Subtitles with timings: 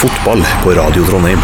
[0.00, 1.40] Fotball på Radio Trondheim.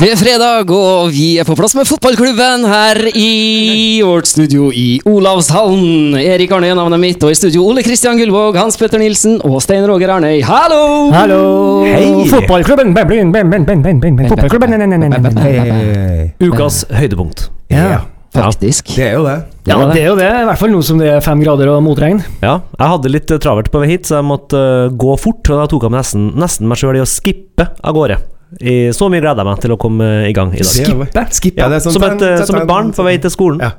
[0.00, 5.02] Det er fredag, og vi er på plass med fotballklubben her i vårt studio i
[5.04, 6.16] Olavshallen.
[6.16, 9.60] Erik Arne er navnet mitt, og i studio Ole Kristian Gullvåg, Hans Petter Nilsen og
[9.60, 10.40] Stein Roger Arnøy.
[10.48, 11.12] Hallo!
[11.12, 11.42] Hallo!
[11.84, 12.08] Hei!
[12.32, 12.96] Fotballklubben!
[12.96, 14.32] Ben, ben, ben, ben, ben, ben, ben, ben.
[14.32, 14.72] Fotballklubben!
[16.40, 17.50] Ukas høydepunkt.
[17.68, 18.00] Ja.
[18.34, 18.90] Faktisk.
[18.96, 19.36] Det er jo det.
[19.70, 20.26] ja, det er jo det.
[20.26, 22.20] I hvert fall nå som det er fem grader og motregn.
[22.42, 25.46] Ja, jeg hadde litt eh, travelt på vei hit, så jeg måtte uh, gå fort.
[25.46, 28.18] Og da tok jeg meg nesten, nesten meg sjøl i å skippe av gårde.
[28.60, 30.70] I, så mye gleder jeg meg til å komme i gang i dag.
[30.70, 31.24] Skippe?
[31.34, 33.62] Skippe Ja, er sånn- som, et, eh, som et barn på vei til skolen.
[33.62, 33.72] Ja.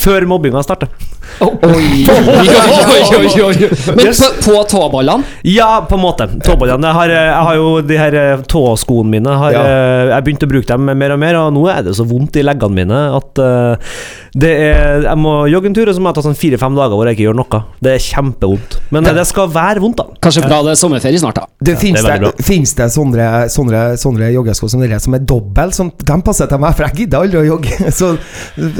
[0.00, 0.88] Før mobbinga starter.
[1.44, 2.48] oi, oi,
[2.94, 3.68] oi, oi, oi.
[3.96, 5.24] Men på, på tåballene?
[5.50, 6.26] Ja, på en måte.
[6.44, 6.86] Tåballene.
[6.90, 9.34] Jeg har, eh, jeg har jo de her eh, tåskoene mine.
[9.40, 9.62] Har, Ja.
[9.64, 12.36] eh, Jeg begynte å bruke dem mer og mer, og nå er det så vondt
[12.40, 13.90] i leggene mine at eh,
[14.34, 16.94] det er Jeg må jogge en tur, og så må jeg ta sånn fire-fem dager
[16.98, 17.60] hvor jeg ikke gjør noe.
[17.84, 18.78] Det er kjempevondt.
[18.94, 20.06] Men eh, det skal være vondt, da.
[20.24, 21.46] Kanskje bra det er sommerferie snart, da.
[21.64, 25.14] Det Fins det er veldig det, finnes det sånne, sånne, sånne joggesko som dere som
[25.16, 25.72] er dobbel?
[25.76, 27.78] Sånn, de passer til meg, for jeg gidder aldri å jogge.
[27.98, 28.10] Så,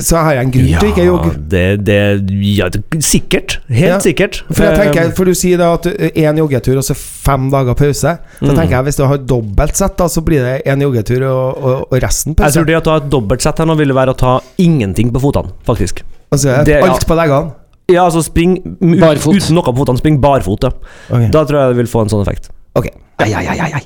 [0.05, 1.31] så har jeg en grunn til ikke å jogge.
[1.55, 1.99] det, det,
[2.43, 2.69] ja,
[2.99, 3.59] sikkert.
[3.69, 3.99] Helt Ja.
[4.01, 4.43] sikkert.
[4.53, 7.75] For jeg tenker, Eh, for du sier da at én joggetur og så fem dager
[7.75, 8.19] pause.
[8.41, 8.55] Da Mm.
[8.57, 11.87] tenker jeg Hvis du har dobbelt sett, da så blir det én joggetur og, og,
[11.93, 14.17] og resten jeg tror det å ta et dobbelt sett her nå ville være å
[14.17, 16.03] ta ingenting på fotene, faktisk.
[16.33, 16.87] Altså, det- ja.
[16.93, 17.53] alt på leggene.
[17.89, 18.59] Ja, altså spring
[18.99, 19.35] Barfot.
[19.37, 19.99] uten noe på fotene.
[19.99, 20.71] Spring barfot, ja.
[21.11, 21.29] Okay.
[21.31, 22.49] Da tror jeg det vil få en sånn effekt.
[22.75, 22.89] Ok.
[23.19, 23.83] Ai, ai, ai, ai.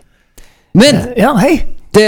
[0.75, 1.65] Men Ja, hei!
[1.97, 2.05] Det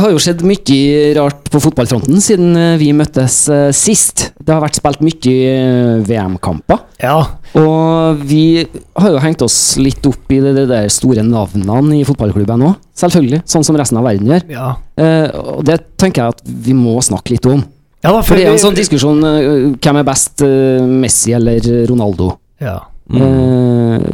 [0.00, 4.30] har jo skjedd mye rart på fotballfronten siden eh, vi møttes eh, sist.
[4.40, 6.80] Det har vært spilt mye eh, VM-kamper.
[7.02, 7.18] Ja.
[7.60, 12.06] Og vi har jo hengt oss litt opp i de, de der store navnene i
[12.08, 13.42] fotballklubben òg, selvfølgelig.
[13.52, 14.48] Sånn som resten av verden gjør.
[14.52, 14.70] Ja,
[15.02, 17.62] Eh, og det tenker jeg at vi må snakke litt om.
[18.04, 19.22] ja da, For det er jo en sånn diskusjon
[19.80, 20.44] hvem er best,
[20.84, 22.34] Messi eller Ronaldo.
[22.60, 22.76] ja.
[23.12, 24.04] Eh,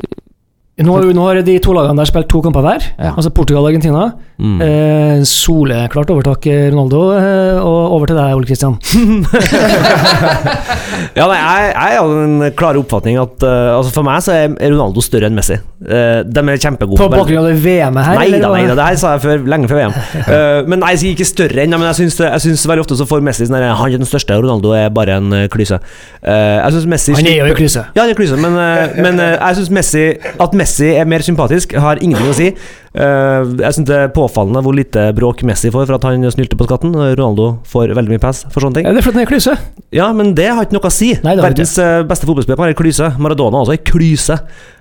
[0.78, 2.84] Nå, har- nå har de to lagene der spilt to kamper hver.
[2.98, 3.12] Ja.
[3.16, 4.12] Altså Portugal og Argentina.
[4.38, 4.60] Mm.
[4.62, 8.78] Eh, soleklart overtak eh, Ronaldo, eh, og over til deg, Ole Kristian.
[11.16, 14.72] Ja, nei, jeg, jeg har en klare oppfatning at uh, altså For meg så er
[14.72, 15.56] Ronaldo større enn Messi.
[15.78, 16.98] Uh, de er kjempegode.
[16.98, 18.18] På bakgrunn av det VM-et her?
[18.18, 19.96] Nei da, nei da, det her sa jeg før, lenge før VM.
[20.26, 22.98] Uh, men nei, jeg sier ikke større enn, men jeg syns, jeg syns veldig ofte
[22.98, 25.80] så får Messi sånn Han er den største, og Ronaldo er bare en klyse.
[26.22, 27.84] Jeg synes Messi Han er jo en klyse.
[27.94, 28.58] Ja, han er klyse, men,
[29.06, 30.04] men jeg syns Messi
[30.38, 32.52] At Messi er mer sympatisk, har ingenting å si.
[32.98, 36.56] Eh, jeg syns det er påfallende hvor lite bråk Messi får for at han snylte
[36.58, 36.94] på skatten.
[36.94, 38.88] Ronaldo får veldig mye pes for sånne ting.
[38.88, 39.54] Ja, det er fordi han er klyse.
[39.94, 41.12] Ja, men det har ikke noe å si.
[41.24, 43.10] Nei, Verdens eh, beste fotballspiller være en klyse.
[43.22, 44.38] Maradona også er klyse.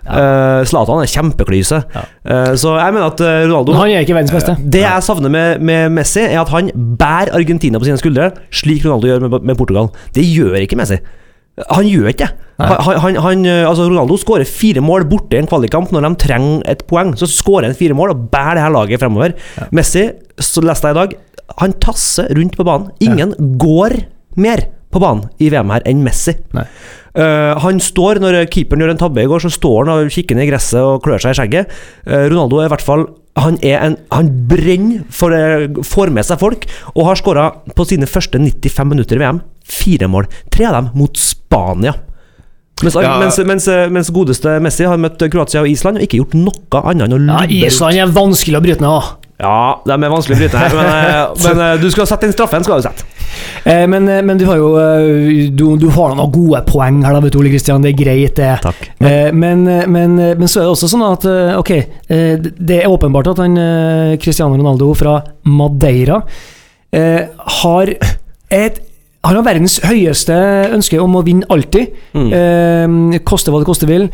[0.08, 1.84] Eh, Zlatan er kjempeklyse.
[1.98, 4.58] Eh, så jeg mener at Ronaldo Men han er ikke verdens beste.
[4.78, 8.88] Det jeg savner med, med Messi, er at han bærer Argentina på sine skuldre, slik
[8.88, 9.92] Ronaldo gjør med, med Portugal.
[10.16, 11.02] Det gjør ikke Messi.
[11.73, 12.44] Han gjør ikke det.
[12.57, 16.12] Han, han, han, eh, altså Ronaldo skårer fire mål borte i en kvalikkamp når de
[16.23, 17.13] trenger et poeng.
[17.18, 19.35] Så skårer han fire mål og bærer det her laget fremover.
[19.78, 20.07] Messi,
[20.41, 21.18] så leste jeg i dag,
[21.62, 22.90] han tasser rundt på banen.
[23.01, 24.00] Ingen går
[24.41, 26.34] mer på banen i VM her enn Messi.
[26.57, 30.38] Eh, han står, Når keeperen gjør en tabbe i går, så står han og kikker
[30.38, 31.78] ned i gresset og klør seg i skjegget.
[32.06, 33.07] Uh, Ronaldo er i hvert fall
[33.38, 35.34] han, en, han brenner for
[35.85, 40.07] får med seg folk, og har skåra på sine første 95 minutter i VM fire
[40.09, 40.28] mål.
[40.53, 41.37] Tre av dem mot Spania.
[42.84, 43.18] Mens, Ja.
[43.19, 47.08] mens, mens, mens godeste Messi har møtt Kroatia og Island og ikke gjort noe annet
[47.08, 47.66] enn å Ja, lubbe ut.
[47.72, 49.08] Island er vanskelig å bryte ned òg.
[49.40, 52.34] Ja, de er vanskelig å bryte her, men, eh, men du skulle ha sett den
[52.34, 52.63] straffen.
[52.63, 53.03] skal du sette
[53.68, 57.13] Eh, men, eh, men du har jo eh, du, du har noen gode poeng her,
[57.13, 57.81] da, vet du, Ole Kristian.
[57.84, 58.53] Det er greit, det.
[58.63, 58.88] Takk.
[59.02, 62.38] Eh, men, eh, men, eh, men så er det også sånn at eh, Ok, eh,
[62.40, 66.22] det er åpenbart at han eh, Cristiano Ronaldo fra Madeira
[66.94, 67.25] eh,
[67.62, 67.91] har
[68.50, 68.80] et
[69.27, 70.35] han har verdens høyeste
[70.73, 71.93] ønske om å vinne alltid.
[72.15, 72.31] Mm.
[72.39, 74.07] Eh, koste hva det koste vil.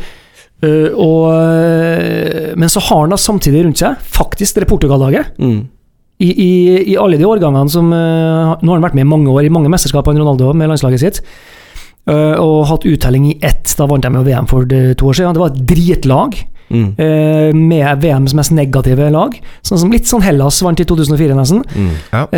[0.64, 5.34] Uh, og, eh, men så har han da samtidig rundt seg faktisk det Portugal-laget.
[5.42, 5.64] Mm.
[6.24, 6.52] I, i,
[6.92, 9.52] I alle de årgangene som uh, Nå har han vært med i mange år, i
[9.52, 11.20] mange mesterskap, han Ronaldo, med landslaget sitt.
[12.08, 13.66] Uh, og hatt uttelling i ett.
[13.76, 15.36] Da vant de jo VM for to år siden.
[15.36, 16.42] Det var et dritlag.
[16.74, 16.96] Mm.
[17.68, 19.34] med VMs mest negative lag.
[19.62, 21.60] Sånn som Litt sånn Hellas vant i 2004, nesten.
[21.76, 21.90] Mm.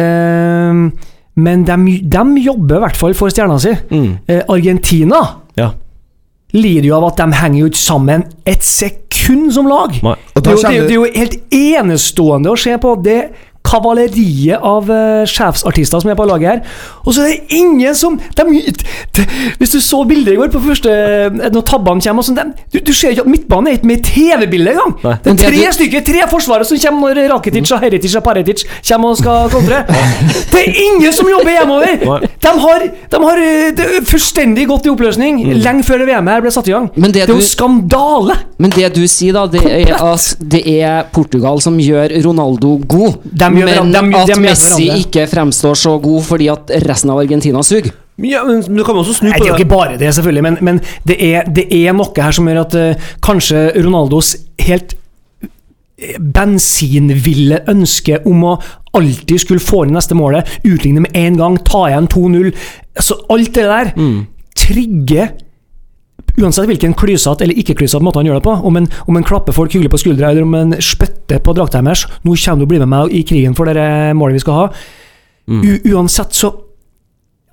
[0.03, 3.75] Eh, men de, de jobber i hvert fall for stjerna si.
[3.91, 4.13] Mm.
[4.27, 5.21] Eh, Argentina
[5.57, 5.71] Ja.
[6.57, 9.93] lider jo av at de henger jo ikke sammen et sekund som lag.
[9.93, 12.95] Det er, jo, det, det er jo helt enestående å se på.
[13.05, 13.19] Det
[13.67, 16.61] kavaleriet av uh, sjefsartister som er på laget her.
[17.07, 18.45] Og så er det ingen som de,
[19.17, 19.25] de,
[19.61, 22.67] Hvis du så bildet i går på første eh, Når tabbene kommer og sånn, de-
[22.75, 24.95] du, du ser ikke at midtbanen er ikke med i TV-bildet engang!
[25.25, 29.15] Det er tre stykker, tre forsvarere som kommer når Rakitic og Heritic og Paretic kommer
[29.15, 29.83] og skal kontre.
[30.53, 32.27] Det er ingen som jobber hjemover!
[32.47, 36.43] De har, de har eh, det er fullstendig gått i oppløsning lenge før VM her
[36.45, 36.89] ble satt i gang.
[36.97, 38.39] Men det, det er jo du- skandale!
[38.63, 39.95] Men det du sier, da, det er
[40.57, 43.19] det er Portugal som gjør Ronaldo god.
[43.27, 47.63] De men de, de- at Messi ikke fremstår så god fordi at resten av Argentina
[47.65, 47.95] suger.
[48.17, 50.43] Ja, men du kan også snu Nei, på det er jo ikke bare det, selvfølgelig,
[50.47, 54.31] men, men det, er, det er noe her som gjør at uh, kanskje Ronaldos
[54.65, 54.95] helt
[55.45, 58.55] eh, bensinville ønske om å
[58.97, 62.49] alltid skulle få inn neste målet, utligne med én gang, ta igjen 2-0
[62.97, 63.93] altså, Alt det der
[64.57, 65.35] trigger
[66.37, 69.25] Uansett hvilken klysete eller ikke klysete måte han gjør det på, om en, om en
[69.25, 72.63] klapper folk hyggelig på skuldra, eller om en spytter på drakta deres 'Nå kommer du
[72.67, 74.71] og blir med meg i krigen for det målet vi skal ha'.
[75.49, 76.55] U uansett så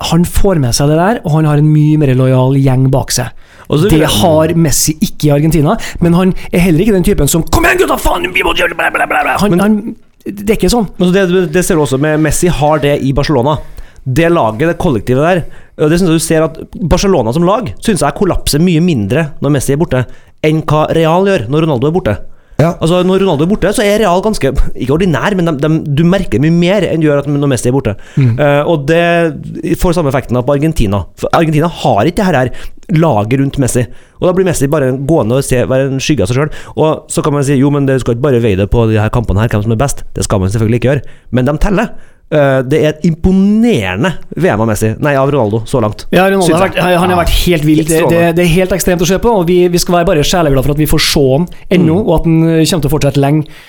[0.01, 3.11] Han får med seg det der, og han har en mye mer lojal gjeng bak
[3.11, 3.29] seg.
[3.69, 7.63] Det har Messi ikke i Argentina, men han er heller ikke den typen som 'Kom
[7.63, 7.95] igjen, gutta!
[7.95, 9.37] Faen, vi må gjøre det!' bla, bla, bla, bla».
[9.39, 9.95] Han, han,
[10.25, 10.89] Det er ikke sånn.
[10.99, 13.57] Det, det ser du også med Messi har det i Barcelona.
[14.03, 15.43] Det laget, det kollektivet der.
[15.79, 16.59] Og det synes jeg du ser at
[16.89, 20.03] Barcelona som lag synes jeg kollapser mye mindre når Messi er borte,
[20.43, 22.15] enn hva Real gjør når Ronaldo er borte.
[22.61, 22.75] Ja.
[22.77, 26.03] Altså Når Ronaldo er borte, så er Real ganske Ikke ordinær, men de, de, du
[26.07, 27.95] merker mye mer enn du gjør at når Messi er borte.
[28.19, 31.03] Eh, og det får samme effekten på Argentina.
[31.19, 33.85] For Argentina har ikke det her, her laget rundt Messi.
[34.21, 36.53] Og da blir Messi bare gående og se, være en skygge av seg sjøl.
[36.77, 38.99] Og så kan man si jo, men det skal ikke bare veie det på de
[39.01, 40.05] her kampene her, hvem som er best.
[40.15, 41.93] Det skal man selvfølgelig ikke gjøre, men de teller.
[42.33, 44.09] Eh, det er imponerende
[44.41, 46.07] VM av Messi, nei, av Ronaldo, så langt.
[46.13, 47.83] Ja, Ronaldo har vært, han har vært helt vill.
[47.85, 50.25] Det, det, det er helt ekstremt å se på, og vi, vi skal være bare
[50.25, 51.47] sjeleglade for at vi får se han
[51.77, 53.61] ennå, og at han eh, kommer til å fortsette lenge.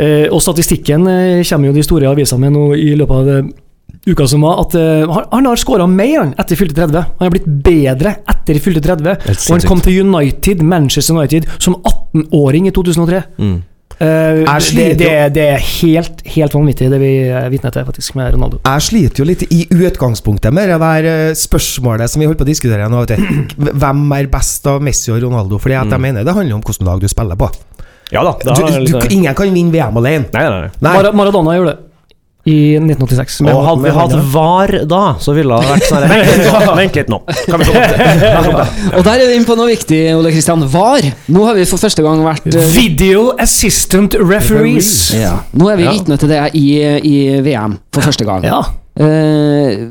[0.00, 3.50] Eh, og statistikken kommer jo de store avisene med nå i løpet av
[4.10, 7.16] uka som var, at han, han har skåra mer etter fylte 30.
[7.20, 11.76] Han har blitt bedre etter fylte 30, og han kom til United, Manchester United, som
[11.78, 13.22] 18-åring i 2003.
[13.38, 13.58] Mm.
[14.00, 18.14] Jeg sliter det, det, det er helt, helt vanvittig, det vi er vitne til, faktisk,
[18.16, 18.60] med Ronaldo.
[18.64, 22.46] Jeg sliter jo litt i utgangspunktet med det der eh, spørsmålet som vi holdt på
[22.46, 23.02] å diskutere nå.
[23.04, 23.68] vet du.
[23.76, 25.58] Hvem er best av Messi og Ronaldo?
[25.60, 27.50] Fordi at jeg mener det handler om hvilket lag du spiller på.
[28.10, 28.32] Ja da.
[28.42, 30.26] Du, du, ingen kan vinne VM alene.
[30.32, 30.70] nei, nei, nei.
[30.80, 30.94] Nei.
[30.96, 31.89] Mara- Maradona gjorde det
[32.48, 33.40] i 1986.
[33.52, 37.18] Og hadde vi hatt VAR da, så ville det vært sånn Vent litt nå.
[37.50, 37.74] Kan vi til
[38.96, 40.64] Og der er vi inne på noe viktig, Ole Kristian.
[40.70, 41.10] VAR.
[41.32, 44.92] Nå har vi for første gang vært uh, Video Assistant Referees.
[45.16, 45.36] ja.
[45.52, 46.68] Nå er vi vitne til det i,
[47.10, 48.46] i VM for første gang.
[48.48, 48.62] Ja.
[49.00, 49.90] Uh,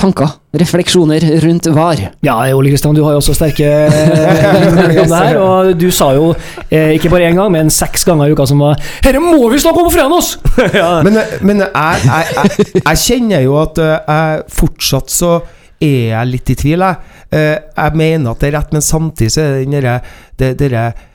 [0.00, 2.00] tanker, refleksjoner rundt VAR.
[2.26, 3.68] ja, Ole Kristian, du har jo også sterke
[4.74, 5.38] meninger om det her.
[5.46, 6.32] Og du sa jo,
[6.70, 8.74] eh, ikke bare én gang, men seks ganger i uka som var
[9.04, 10.12] 'Herre må vi snakke om på fredag!
[10.12, 10.38] oss!»
[11.06, 15.36] Men, men jeg, jeg, jeg, jeg kjenner jo at eh, jeg fortsatt så
[15.80, 16.96] er jeg litt i tvil, jeg.
[17.32, 20.00] Eh, Jeg mener at det er rett, men samtidig så er det
[20.40, 21.06] den derre eh,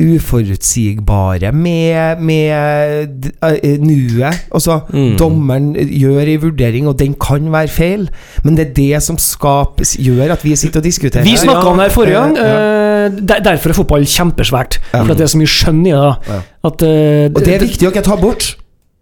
[0.00, 4.44] uforutsigbare med, med eh, nuet.
[4.54, 5.16] Altså, Mm.
[5.18, 8.08] dommeren gjør en vurdering, og den kan være feil,
[8.44, 11.24] men det er det som skapes, gjør at vi sitter og diskuterer.
[11.24, 12.36] Vi snakka om det her forrige gang.
[12.36, 13.06] Ja.
[13.06, 14.78] eh, der, derfor er fotball kjempesvært.
[14.92, 16.12] For det er så mye skjønn i det.
[16.28, 16.40] Ja.
[16.64, 18.54] At, uh, Og det er viktig å ikke ta bort.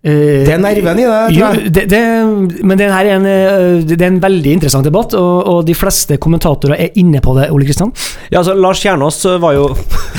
[0.04, 1.20] Eh, Det er nerven i det.
[1.36, 2.00] Jo, det, det,
[2.64, 5.74] men det her er en, eh, det er en veldig interessant debatt, og, og de
[5.78, 7.92] fleste kommentatorer er inne på det, Ole Kristian.
[8.30, 9.68] Ja, altså, Lars Kjernås øh, var jo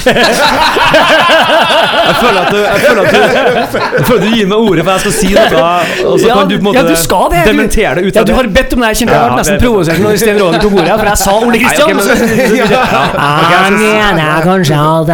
[1.43, 4.83] Jeg føler at du Jeg føler at du, jeg føler at du gir meg ordet,
[4.85, 5.73] for jeg skal si noe,
[6.07, 7.41] og så Ja, kan du på en måte ja, du skal det.
[7.49, 8.87] Dementere det ut Ja, du har bedt om det.
[8.93, 11.57] Jeg kjente jeg ble nesten provosert når Sten Roger tok ordet, for jeg sa Ole
[11.63, 11.87] Kristian.
[13.17, 15.11] Han mener kanskje alt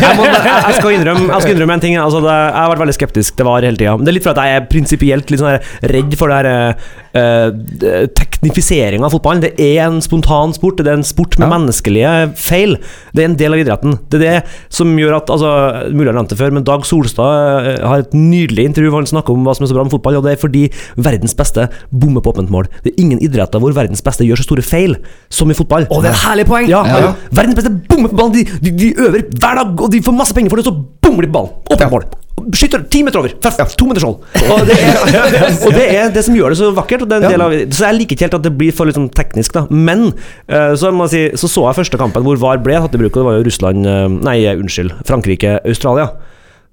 [0.00, 1.96] jeg skal innrømme, en ting.
[2.00, 3.96] Altså det, jeg har vært veldig skeptisk til VAR hele tida.
[4.00, 5.58] Det er litt for at jeg er prinsipielt litt sånn
[5.94, 6.74] redd for det her
[7.16, 9.42] uh, teknifisering av fotballen.
[9.44, 10.78] Det er en spontan sport.
[10.80, 11.52] Det er en sport med Ja.
[11.58, 12.76] menneskelige feil.
[13.14, 13.98] Det er en del av idretten.
[14.10, 15.50] Det er det som gjør at altså,
[15.90, 19.02] Mulig jeg har nevnt det før, men Dag Solstad eh, har et nydelig intervju hvor
[19.02, 20.64] han snakker om hva som er så bra med fotball, og det er fordi
[20.96, 22.68] verdens beste bommer på åpent mål.
[22.84, 24.96] Det er ingen idretter hvor verdens beste gjør så store feil
[25.32, 25.86] som i fotball.
[25.90, 26.68] Å, det er et herlig poeng!
[26.70, 27.14] Ja, Ja.
[27.32, 28.34] Verdens beste bommer på ballen.
[28.34, 31.06] De, de, de øver hver dag, og de får masse penger for det, og så
[31.06, 31.54] bommer de på ballen.
[31.70, 32.04] Åpent mål.
[32.54, 33.34] Skyter ti meter over.
[33.44, 34.18] Feff, to meters hold.
[34.50, 37.06] Og det, er, og det er det som gjør det så vakkert.
[37.08, 37.32] Det en Ja.
[37.34, 39.66] del av, så jeg liker ikke helt at det blir for liksom teknisk, da.
[39.70, 40.08] Men
[40.48, 43.22] eh, så, si, så så jeg første kampen hvor VAR ble tatt i bruk, og
[43.22, 44.92] det var jo Russland eh, Nei, unnskyld.
[45.08, 46.10] Frankrike-Australia.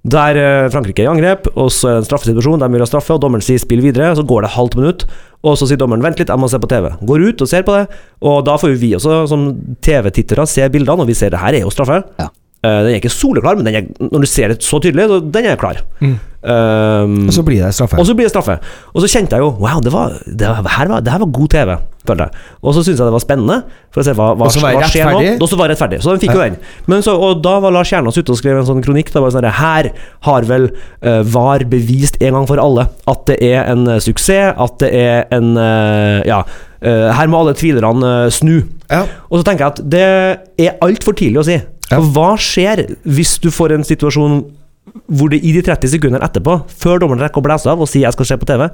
[0.08, 2.60] Der eh, Frankrike er i angrep, og så er det en straffesituasjon.
[2.62, 4.14] De vil ha straffe, og dommeren sier 'spill videre'.
[4.16, 5.04] Så går det halvt minutt,
[5.42, 6.94] og så sier dommeren 'vent litt, jeg må se på TV'.
[7.04, 7.88] Går ut og ser på det,
[8.22, 9.48] og da får jo vi også som
[9.82, 12.02] TV-tittere se bildene, og vi ser det her er jo straffe.
[12.18, 12.28] Ja.
[12.58, 15.46] Eh, den er ikke soleklar, men er, når du ser det så tydelig, så den
[15.46, 15.78] er klar.
[16.38, 17.98] Um, Og så blir det straffe.
[17.98, 18.54] og så blir det straffe.
[18.94, 21.48] Og så kjente jeg jo Wow, det, var, det, her, var, det her var god
[21.54, 22.42] TV, følte jeg.
[22.62, 23.56] Og så syntes jeg det var spennende.
[23.94, 25.12] For å se hva, hva, Og så var det hva skjer nå.
[25.18, 25.42] rettferdig.
[25.42, 26.00] Og så var det rettferdig.
[26.02, 26.58] Så den fikk jo den.
[26.90, 29.10] Men så, og da var Lars Kjernås ute og skrev en sånn kronikk.
[29.14, 29.90] Da var sånn Her
[30.26, 34.54] har vel uh, VAR bevist en gang for alle at det er en uh, suksess,
[34.58, 35.54] at det er en
[36.26, 36.42] Ja.
[36.82, 38.62] her må alle tvilerne snu.
[38.90, 39.02] Ja.
[39.30, 40.04] Og så tenker jeg at det
[40.70, 41.58] er altfor tidlig å si.
[41.90, 41.98] Ja.
[42.00, 44.40] Og hva skjer hvis du får en situasjon
[45.08, 48.06] hvor det i de 30 sekundene etterpå, før dommeren rekker å blæse av og sier
[48.08, 48.70] 'jeg skal se på TV',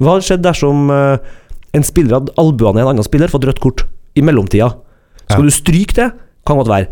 [0.00, 1.18] hva hadde skjedd dersom eh,
[1.74, 4.74] en spiller hadde albuene i en annen spiller, fått rødt kort i mellomtida?
[5.28, 5.50] Skal Ja.
[5.50, 6.12] du stryke det?
[6.46, 6.86] Kan godt være.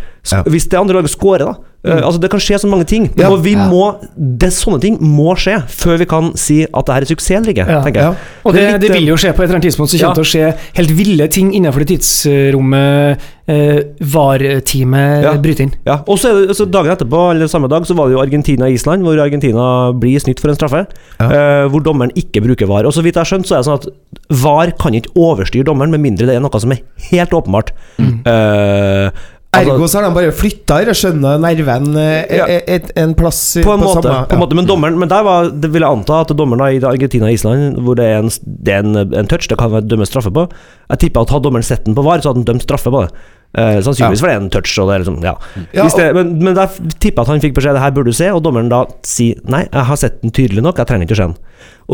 [0.51, 1.55] Hvis det andre laget scorer, da.
[1.85, 3.11] Eh, altså Det kan skje så mange ting.
[3.19, 3.31] Ja.
[3.37, 3.69] Vi Ja.
[3.69, 7.31] må det, Sånne ting må skje før vi kan si at det her er suksess
[7.41, 7.69] eller ikke.
[7.69, 7.83] Ja.
[7.83, 8.17] tenker jeg.
[8.45, 10.15] Og Det det, litt, det, vil jo skje på et eller annet tidspunkt, så kommer
[10.15, 15.75] det å skje helt ville ting innenfor det tidsrommet eh, VAR-teamet bryter inn.
[15.87, 19.93] Ja, og så Dagen etterpå, eller samme dag, så var det jo Argentina-Island, hvor Argentina
[19.93, 20.87] blir snytt for en straffe.
[21.21, 22.87] Eh, hvor dommeren ikke bruker VAR.
[22.89, 25.67] Og så vidt jeg har skjønt, så er det sånn at VAR kan ikke overstyre
[25.69, 27.75] dommeren, med mindre det er noe som er helt åpenbart.
[28.01, 29.13] Eh, altså-
[29.61, 32.47] Ergo så har de bare flytta i skjønnet nerven eh, Ja.
[32.49, 35.25] et, et, en plass på en, måte, samme på en måte, men dommeren Men der
[35.27, 38.33] var, det vil jeg anta at dommeren i Argentina og Island, hvor det er, en,
[38.45, 40.47] det er en, en touch det kan dømmes straffe på
[40.91, 43.05] Jeg tipper at hadde dommeren sett den på VAR, så hadde han dømt straffe på
[43.07, 43.11] det.
[43.55, 44.73] Eh, sannsynligvis for det er en touch.
[44.83, 45.35] Og det er liksom, ja.
[45.77, 48.19] Ja, det, men, men der tipper jeg at han fikk beskjed det her burde du
[48.19, 51.17] se, og dommeren da sier nei, jeg har sett den tydelig nok, jeg trenger ikke
[51.17, 51.37] å se den.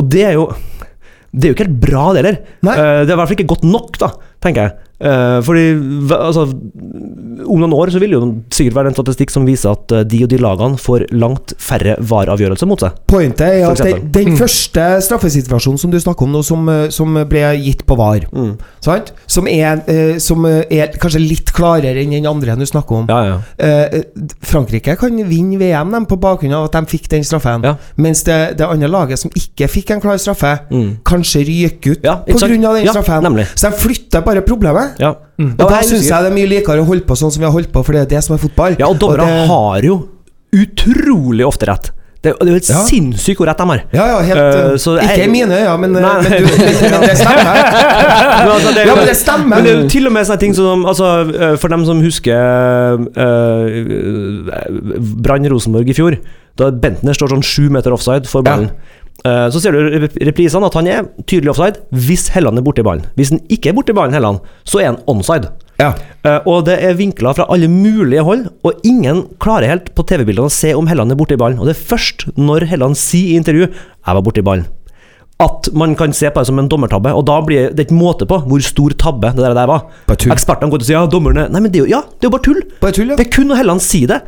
[0.01, 0.47] Og det er jo
[1.31, 2.39] det er jo ikke helt bra, det heller.
[2.65, 4.09] Eh, det er i hvert fall ikke godt nok, da,
[4.43, 4.90] tenker jeg.
[5.01, 5.63] Eh, fordi
[6.13, 6.43] altså,
[7.41, 10.03] Om noen år så vil det jo sikkert være en statistikk som viser at eh,
[10.05, 12.99] de og de lagene får langt færre VAR-avgjørelser mot seg.
[13.09, 14.37] Pointet er at den, den Mm.
[14.37, 18.59] første straffesituasjonen som du snakker om nå, som, eh, som ble gitt på VAR, Mm.
[18.85, 19.13] sant?
[19.27, 19.81] Som, er,
[20.21, 23.07] som er kanskje litt klarere enn den andre du snakker om.
[23.09, 23.41] Ja, ja.
[24.45, 27.65] Frankrike kan vinne VM dem, på bakgrunn av at de fikk den straffen.
[27.65, 27.77] Ja.
[27.97, 30.99] Mens det, det andre laget som ikke fikk en klar straffe, Mm.
[31.05, 33.23] kanskje ryker ut Ja, av den straffen.
[33.23, 33.47] nemlig.
[33.55, 34.90] Så de flytter bare problemet.
[34.99, 35.15] Ja.
[35.39, 35.53] Mm.
[35.59, 37.53] Og da syns jeg det er mye likere å holde på sånn som vi har
[37.55, 38.77] holdt på, for det er det som er fotball.
[38.79, 40.09] Ja, og dommere det- har jo
[40.53, 41.91] utrolig ofte rett.
[42.21, 42.81] Det, det er jo helt Ja.
[42.85, 43.79] sinnssykt hvor rett de har.
[43.97, 47.01] Ja, ja, helt uh, så Ikke i mine øyne, men, eh, men, du, men, men
[47.07, 47.55] det stemmer.
[48.41, 49.57] Men altså, det Ja, men det stemmer.
[49.57, 51.09] Men det er jo til og med sånne ting som altså,
[51.63, 53.65] For dem som husker uh,
[55.25, 56.19] Brann Rosenborg i fjor,
[56.61, 58.69] da Bentner står sånn sju meter offside for ballen.
[58.69, 63.05] Eh, så ser du reprisene at han er tydelig offside hvis Helland er borti ballen.
[63.19, 65.51] Hvis han ikke er borti ballen, Helland, så er han onside.
[65.81, 65.95] Ja.
[66.27, 70.51] Eh, og det er vinkler fra alle mulige hold, og ingen klarer helt på TV-bildene
[70.51, 71.61] å se om Helland er borti ballen.
[71.61, 74.69] Og det er først når Helland sier i intervju 'Jeg var borti ballen',
[75.41, 77.13] at man kan se på det som en dommertabbe.
[77.17, 79.87] Og da blir det ikke måte på hvor stor tabbe det der, der var.
[80.11, 82.29] Ekspertene går til å si 'ja, dommerne' Nei, men det er jo, ja, det er
[82.29, 82.61] jo bare tull.
[82.81, 83.17] Bare tull, ja.
[83.17, 84.21] Det er kun å helle han sier det.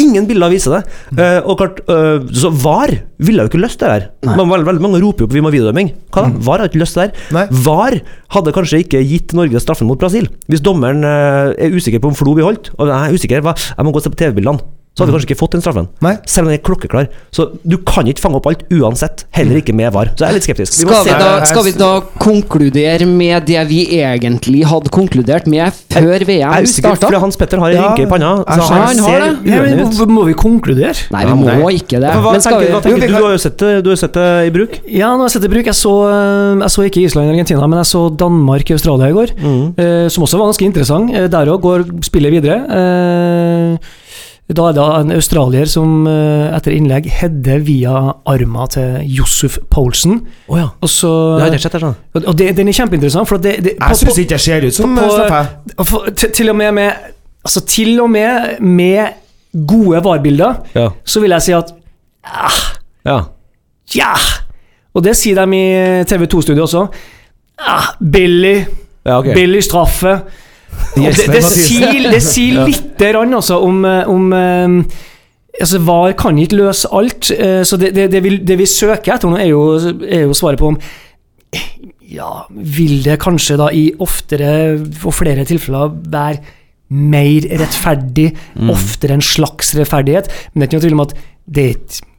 [0.00, 0.82] Ingen bilder viser det.
[1.18, 4.08] Eh, og klart, uh, så VAR ville jo ikke løst det der.
[4.24, 5.92] Man, veldig, veldig mange roper jo på vi må ha videodømming.
[6.12, 6.34] Hva da?
[6.46, 7.24] VAR har ikke løst det der.
[7.34, 7.46] Nei.
[7.50, 7.98] VAR
[8.36, 10.28] hadde kanskje ikke gitt Norge straffen mot Brasil.
[10.50, 13.56] Hvis dommeren uh, er usikker på om Flo blir holdt, og jeg er usikker, hva?
[13.56, 15.86] jeg må gå og se på TV-bildene, så hadde vi kanskje ikke fått den straffen.
[16.04, 16.16] Nei.
[16.28, 17.06] Selv om den er klokkeklar.
[17.32, 20.10] Så du kan ikke fange opp alt uansett, heller ikke med VAR.
[20.18, 20.74] Så jeg er litt skeptisk.
[20.82, 21.18] Vi må Skal vi, se.
[21.22, 26.52] da, skal vi da konkludere med det vi egentlig hadde konkludert med før Jeg VM
[26.52, 27.20] er usikker, starta?
[27.24, 28.34] Hans Petter har en Ja, rynke i panna.
[28.44, 29.30] Så han Han ser det.
[29.48, 29.98] Uenig ut.
[30.02, 30.92] må- må vi konkludere?
[31.10, 31.74] Nei, vi må Nei.
[31.80, 32.12] ikke det.
[32.12, 33.16] Hva Men skal tenker, vi hva tenker du?
[33.16, 34.78] Du har jo sett det, du har sett det i bruk.
[34.92, 35.64] Ja, nå har jeg sett det i bruk.
[35.72, 39.28] Jeg så, eh, jeg så ikke Island og Argentina, men jeg så Danmark-Australia i går.
[39.40, 39.74] Mm.
[39.78, 41.14] eh, som også var ganske interessant.
[41.14, 42.60] Eh, der òg går spillet videre.
[42.68, 43.78] Eh,
[44.56, 47.92] da er det en australier som eh, etter innlegg header via
[48.28, 50.20] arma til Josef Poulsen.
[50.48, 50.68] Oh ja.
[50.82, 52.26] Og så Det har jeg sett, skjønner.
[52.26, 53.28] og det, Den er kjempeinteressant.
[53.28, 56.30] For det, det, Jeg syns ikke det ser ut som straffe.
[56.32, 56.92] til, og med med
[57.44, 59.08] Altså til og med med
[59.66, 60.88] gode VAR-bilder, Ja.
[61.04, 61.72] så vil jeg si at
[63.04, 63.18] ja.
[63.94, 64.12] ja!
[64.94, 66.86] Og det sier de i TV 2-studiet også.
[67.58, 68.66] Ah, billig.
[69.06, 69.34] Ja, okay.
[69.34, 70.20] Billig straffe.
[70.92, 75.00] Det, det, sier, det sier lite grann altså om, eh, om eh,
[75.52, 79.28] Altså, VAR kan ikke løse alt, eh, så det, det, det, vi, vi søker etter
[79.28, 79.60] nå, er jo,
[80.00, 80.78] er jo svaret på om
[82.08, 86.40] Ja, vil det kanskje da i oftere og flere tilfeller være
[86.92, 88.30] mer rettferdig,
[88.72, 90.32] oftere en slags rettferdighet?
[90.52, 91.14] Men det er ikke noe tvil om at
[91.52, 92.11] det er ikke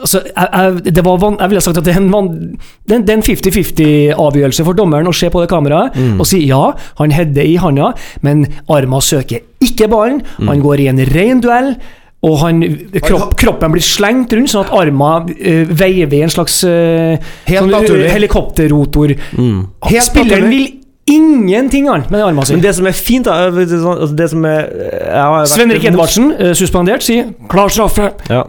[0.00, 2.94] Altså, jeg, jeg, det var van, jeg ville sagt at det er en, van, det
[2.94, 6.42] er en- det er en 50-50-avgjørelse for dommeren å se på det kameraet og si
[6.48, 7.92] ja, han header i handa,
[8.26, 10.22] men arma søker ikke ballen.
[10.48, 11.74] Han går i en ren duell.
[12.20, 12.58] Og han,
[13.00, 17.14] kropp, kroppen blir slengt rundt, sånn at arma uh, veiver i en slags uh,
[17.48, 19.14] sånn, uh, helikopterrotor.
[19.40, 19.62] Mm.
[19.88, 20.66] Helt Spilleren naturlig.
[20.66, 20.79] vil
[21.10, 24.60] ingenting annet med den armen Men det som er fint, da altså Det som er
[24.70, 28.12] jeg vært- Sven Rik Edvardsen, eh, suspendert, sier 'klar straffe'.
[28.30, 28.44] Ja.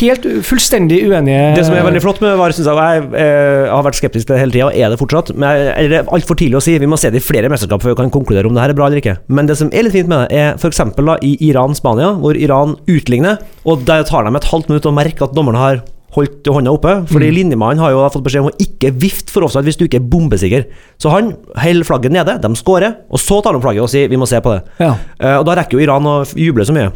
[0.00, 3.70] Helt fullstendig uenige Det som er veldig flott med VAR, synes jeg, og jeg eh,
[3.70, 5.34] har vært skeptisk til det hele tida, og er det fortsatt.
[5.36, 6.78] Men jeg- det er altfor tidlig å si.
[6.78, 8.74] Vi må se det i flere mesterskap før vi kan konkludere om det her er
[8.74, 9.16] bra eller ikke.
[9.28, 10.80] Men det som er litt fint med det, er f.eks.
[11.22, 15.34] i Iran-Spania, hvor Iran utligner, og der tar de et halvt minutt å merke at
[15.34, 15.82] dommerne har
[16.16, 16.92] holdt hånda oppe.
[17.12, 20.00] Fordi linjemannen har jo fått beskjed om å ikke vifte for offside hvis du ikke
[20.00, 20.66] er bombesikker.
[21.02, 24.18] Så han holder flagget nede, de scorer, og så tar de flagget og sier vi
[24.20, 24.62] må se på det.
[24.82, 24.94] Ja.
[25.20, 26.92] Uh, og da rekker jo Iran å juble så mye.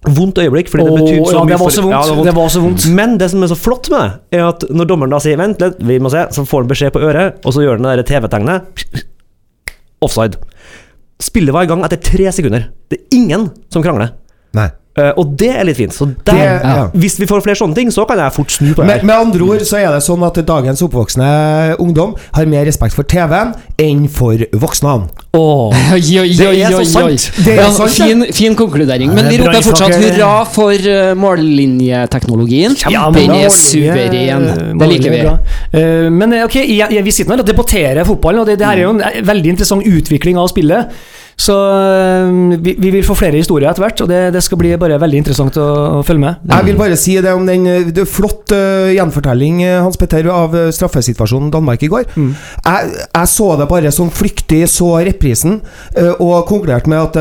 [0.00, 1.92] Vondt øyeblikk, fordi det betyr så ja, mye det var for- så vondt.
[1.92, 2.28] Ja, det var vondt.
[2.30, 2.86] Det var så vondt.
[2.96, 5.60] Men det som er så flott med det, er at når dommeren da sier 'vent
[5.60, 7.96] litt, vi må se', så får han beskjed på øret, og så gjør han det
[8.00, 9.04] der TV-tegnet.
[10.00, 10.38] Offside.
[11.20, 12.70] Spillet var i gang etter tre sekunder.
[12.88, 14.14] Det er ingen som krangler.
[14.56, 14.70] Nei.
[14.98, 15.94] Eh, og det er litt fint.
[15.94, 16.88] Så der, Det- ja.
[16.94, 18.86] Hvis vi får flere sånne ting, så kan jeg fort snu på det.
[18.86, 22.94] Med, med andre ord så er det sånn at dagens oppvoksende ungdom har mer respekt
[22.94, 25.08] for TV-en enn for voksne.
[25.32, 25.76] Åh.
[25.94, 27.30] Oi, oi, Det er så sant.
[27.44, 28.02] Det er Ja, sant, det.
[28.02, 29.14] fin, fin konkludering.
[29.14, 32.74] Men vi roper fortsatt hurra for uh, mållinjeteknologien.
[32.90, 34.78] Ja, Den er suveren.
[34.78, 35.22] Det liker vi.
[35.22, 35.38] Bra.
[35.72, 38.80] Eh, men ok, jeg, jeg, vi sitter her og debatterer fotballen, og det, det her
[38.80, 40.90] er jo en veldig interessant utvikling av spillet.
[41.40, 44.74] Så eh, vi, vi vil få flere historier etter hvert, og det, det skal bli
[44.80, 45.66] bare veldig interessant å,
[46.00, 46.42] å følge med.
[46.50, 50.56] Jeg vil bare si det om den eh, det Flott eh, gjenfortelling, Hans Petter, av
[50.76, 52.06] straffesituasjonen Danmark i går.
[52.12, 55.60] Jeg, jeg så det bare sånn flyktig, så reprisen,
[56.20, 57.18] og konkluderte med at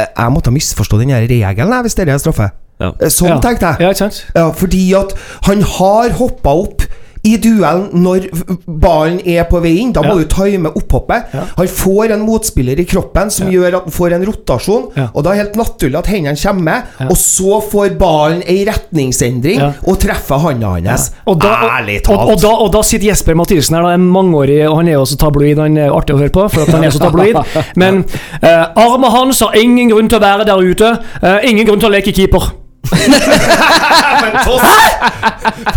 [0.00, 2.50] jeg måtte ha misforstå den regelen hvis det er straffe.
[2.80, 2.92] Ja.
[3.12, 3.40] Sånn Ja.
[3.44, 3.92] tenkte jeg.
[4.00, 4.10] Ja.
[4.36, 5.12] Ja, fordi at
[5.48, 6.84] han har hoppa opp
[7.24, 8.28] i duellen når
[8.66, 9.92] ballen er på vei inn.
[9.92, 10.18] Da må Ja.
[10.18, 11.34] du time opphoppet.
[11.34, 11.44] Ja.
[11.56, 14.86] Han får en motspiller i kroppen som gjør at han får en rotasjon.
[14.96, 15.08] Ja.
[15.14, 17.06] Og da er det helt naturlig at hendene kommer med, Ja.
[17.10, 19.72] og så får ballen ei retningsendring Ja.
[19.86, 21.10] og treffer handa hans.
[21.26, 21.48] Og da,
[21.80, 22.30] Ærlig og, talt.
[22.30, 25.02] og, da, og da sitter Jesper Mathisen her, da, en mangeårig Og han er jo
[25.02, 27.36] også tabloid, han er artig å høre på, for at han er så tabloid.
[27.76, 28.04] Men
[28.42, 30.98] eh, armen hans har ingen grunn til å være der ute.
[31.22, 32.52] eh, ingen grunn til å leke keeper.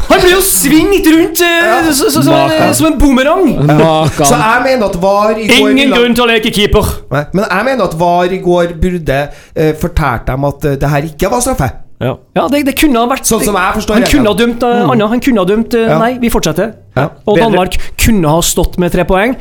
[0.09, 3.45] Han blir jo svingt rundt eh, så, så, så, eh, som en boomerang!
[3.53, 4.43] Så Makan.
[4.43, 6.89] jeg mener at VAR i går Ingen grunn til å leke keeper.
[7.13, 10.91] Nei, Men jeg mener at VAR i går burde uh, fortalt dem at eh, det
[10.95, 11.69] her ikke var straffe.
[12.03, 12.15] Ja.
[12.35, 14.17] Ja, det, det kunne ha vært Sånn som jeg forstår Han reglene.
[14.17, 15.05] kunne ha dømt uh, Anna.
[15.13, 15.99] Han kunne ha dømt eh, Ja.
[16.01, 16.73] Nei, vi fortsetter.
[16.97, 17.05] Ja.
[17.23, 17.45] Og Bedre.
[17.45, 19.37] Danmark kunne ha stått med tre poeng.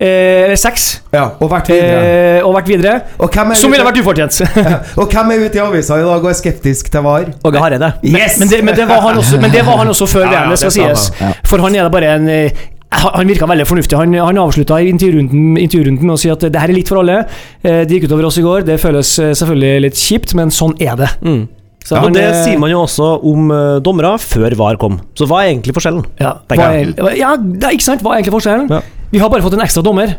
[0.00, 1.02] Eh, Eller seks.
[1.14, 1.98] Ja, og vært videre.
[2.02, 2.94] Eh, og vært videre.
[3.22, 4.40] Og hvem er Som ville vært ufortjent.
[5.00, 7.28] Og hvem er ute i avisa i dag og er skeptisk til VAR?
[7.46, 7.92] Åge Hareide.
[8.02, 8.40] Yes!
[8.42, 10.50] Men det, men, det var han også, men det var han også før Ja, VM,
[10.50, 11.36] det skal det sies.
[11.46, 13.96] For han er da bare en eh, han virka veldig fornuftig.
[13.98, 17.22] Han, han avslutta intervjurunden, intervjurunden med å si at det her er litt for alle.
[17.62, 18.66] Eh, Det gikk utover oss i går.
[18.66, 21.10] Det føles selvfølgelig litt kjipt, men sånn er det.
[21.22, 21.44] Mm.
[21.84, 25.02] Så Ja, han, og det sier man jo også om uh, dommere før VAR kom.
[25.18, 26.06] Så hva er egentlig forskjellen?
[26.22, 28.04] Ja, hva er, ja, det er ikke sant?
[28.04, 28.70] Hva er egentlig forskjellen?
[28.72, 28.80] Ja.
[29.14, 30.16] Vi har bare fått en ekstra dommer.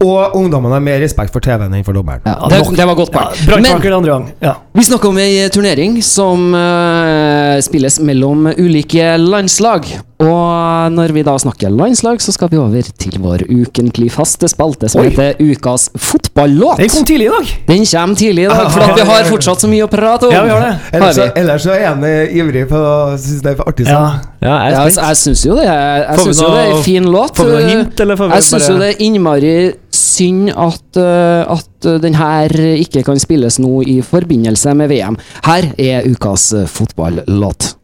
[0.00, 2.22] Og ungdommene har mer respekt for TV-en enn for dommeren.
[2.24, 3.24] Ja, det, det var godt Ja.
[3.50, 4.28] Men andre gang.
[4.40, 4.54] Ja.
[4.72, 9.90] vi snakker om ei turnering som uh, spilles mellom ulike landslag.
[10.20, 14.90] Og når vi da snakker landslag, så skal vi over til vår ukentlig faste spalte
[14.92, 15.08] som Oi.
[15.08, 16.76] heter Ukas fotballåt.
[16.82, 17.52] Den kom tidlig i dag.
[17.70, 20.34] Den kommer tidlig i dag, for at vi har fortsatt så mye å prate om.
[20.34, 20.74] Ja, vi har det.
[20.92, 21.40] Ellers, så, Har vi?
[21.40, 23.88] ellers så er han eh, ivrig på å synes det er for artig.
[23.88, 23.96] Sånn.
[23.96, 24.54] Ja, jeg Ja,
[24.84, 25.06] jeg, spent.
[25.08, 25.64] jeg syns jo det.
[25.70, 27.34] Jeg, jeg synes noe, jo det er en fin låt.
[27.40, 29.56] Får vi noe hint, eller får vi Jeg syns bare- jo det er innmari
[30.00, 35.16] synd at, uh, at uh, den her ikke kan spilles nå i forbindelse med VM.
[35.48, 37.74] Her er ukas uh, fotballåt.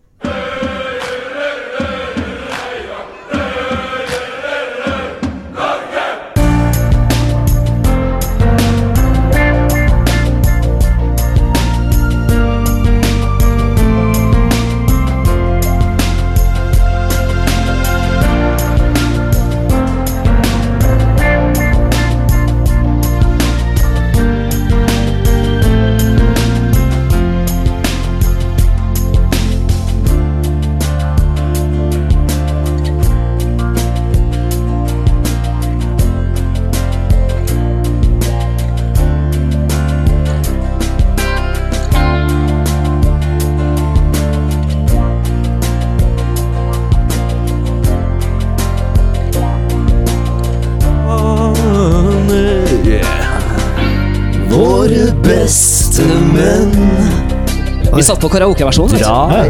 [58.06, 58.98] Vi satt på karaokeversjonen.
[58.98, 59.44] drar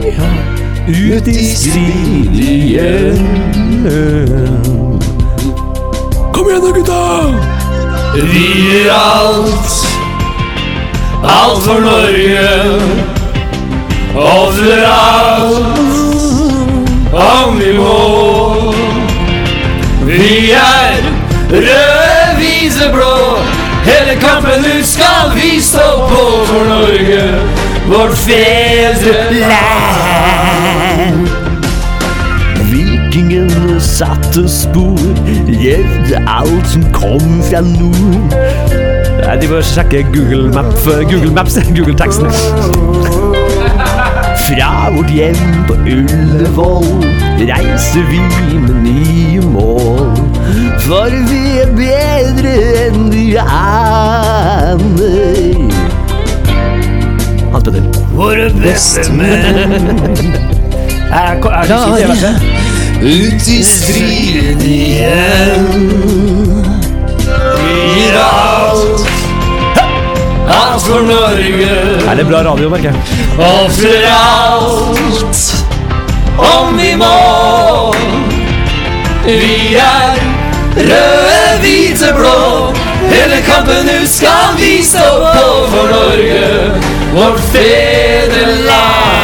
[0.88, 3.18] ut i stillien.
[6.32, 7.34] Kom igjen da, gutta!
[8.14, 9.86] Vi gir alt,
[11.22, 12.80] alt for Norge.
[14.16, 15.60] Ofrer alt
[17.12, 18.72] om vi må.
[20.08, 21.04] Vi er
[21.52, 22.06] røde
[24.20, 27.22] kampen ut skal vi stå på for Norge,
[27.88, 29.56] vårt fedreland.
[32.70, 34.98] Vikingene satte spor,
[35.46, 38.34] gjevde alt som kom fra nord.
[39.26, 42.26] Nei, de bør sjekke Google, Maps, Google Maps, Google-teksten.
[44.46, 46.86] Fra vårt hjem på Ullevål
[47.40, 48.20] reiser vi
[48.60, 50.10] med nye mål.
[50.86, 52.52] For vi er bedre
[52.86, 54.86] enn de aner.
[57.66, 57.82] Petter.
[58.14, 59.10] Våre beste er
[61.34, 62.34] det kan jeg ikke det.
[63.02, 65.64] Ut i striden igjen.
[67.96, 69.00] Gir alt,
[70.56, 71.74] alt for Norge.
[72.06, 72.96] Er det bra radio, merker jeg?
[73.50, 75.40] Ofrer alt
[76.38, 77.14] om vi må.
[79.26, 80.14] Vi er
[80.76, 82.74] røde, hvite, blå.
[83.10, 86.80] Hele kampen ut skal vi stå på for Norge,
[87.14, 89.16] vårt fedreland.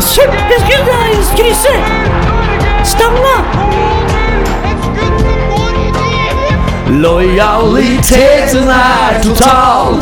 [0.00, 0.86] Kjempeskudd
[1.36, 1.84] krysset!
[2.84, 3.36] Stanga!
[6.90, 9.94] Lojaliteten er total.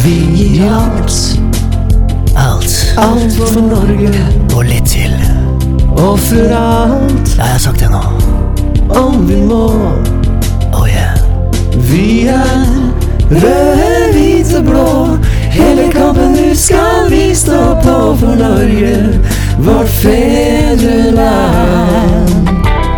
[0.05, 1.39] Vi gir alt,
[2.37, 2.95] Alt.
[2.97, 4.11] alt for Norge.
[4.57, 5.15] Og litt til.
[5.97, 8.03] Og for alt Ja, jeg har sagt det nå.
[9.01, 9.65] om vi må.
[10.73, 11.19] Oh yeah.
[11.91, 12.67] Vi er
[13.31, 15.17] røde, hvite, blå.
[15.55, 19.21] Hele kampen nu skal vi stå på for Norge,
[19.59, 21.25] vårt fedreland.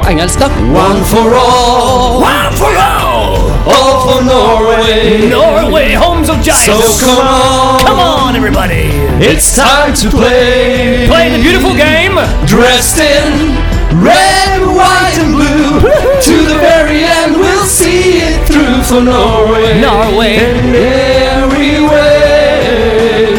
[0.07, 0.49] Engelsk, da.
[0.73, 2.21] One for all.
[2.21, 3.51] One for all.
[3.67, 5.29] All for Norway.
[5.29, 7.01] Norway, homes of giants.
[7.01, 7.81] So come on.
[7.81, 8.87] Come on, everybody.
[9.19, 11.07] It's time to play.
[11.09, 12.15] Play the beautiful game.
[12.47, 13.57] Dressed in
[14.01, 15.81] red, white, and blue.
[16.29, 19.81] to the very end, we'll see it through for Norway.
[19.81, 20.37] Norway.
[20.39, 23.35] And every way.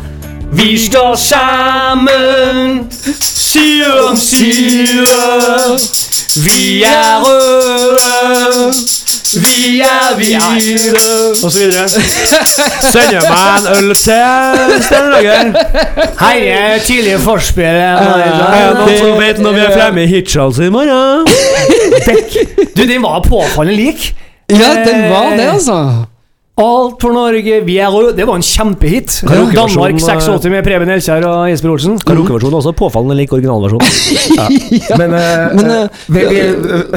[0.55, 2.87] Vi står sammen,
[3.21, 5.07] side om side.
[6.45, 8.73] Vi er røde.
[9.35, 11.43] Vi er hvite.
[11.43, 11.87] Og så videre.
[12.91, 15.21] Sender meg en øl til Steinar
[16.21, 17.99] Hei, jeg er tidligere forspiller.
[17.99, 21.27] Er noen som vet når vi er fremme i Hitchhals i morgen?
[22.77, 24.13] Du, den var påfallende lik.
[24.49, 26.05] Ja, den var det, altså.
[26.55, 28.13] Alt for Norge, vi er røde.
[28.15, 29.17] Det var en kjempehit.
[29.27, 31.97] Danmark eh, 86 med Preben Elkjær og Jesper Olsen.
[31.99, 33.83] Karaokeversjonen er også påfallende lik originalversjonen.
[35.01, 36.95] Men, uh, Men, eh, eh, vi, vi, uh,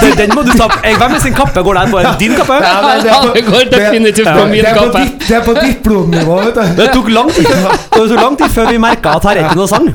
[0.00, 2.00] Den, den må du ta eh, Hvem er sin kappe går der på?
[2.20, 2.56] Din kappe?
[2.64, 5.04] ja, det, på, det går definitivt på min det, er på kappe.
[5.28, 6.74] det er på diplomnivå, vet du.
[6.80, 9.60] Det tok lang tid Det tok lang tid før vi merka at her er ikke
[9.60, 9.86] noe sang.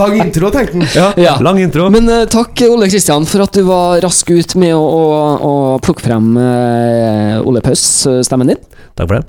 [0.00, 0.88] Lang, intro, tenkte han.
[0.96, 1.36] Ja, Ja.
[1.44, 1.86] Lang intro.
[1.92, 5.54] Men eh, takk, Ole Kristian, for at du var rask ut med å, å, å
[5.84, 7.44] plukke frem uh,
[7.76, 8.56] Ole Paus-stemmen din.
[8.96, 9.24] Takk for det.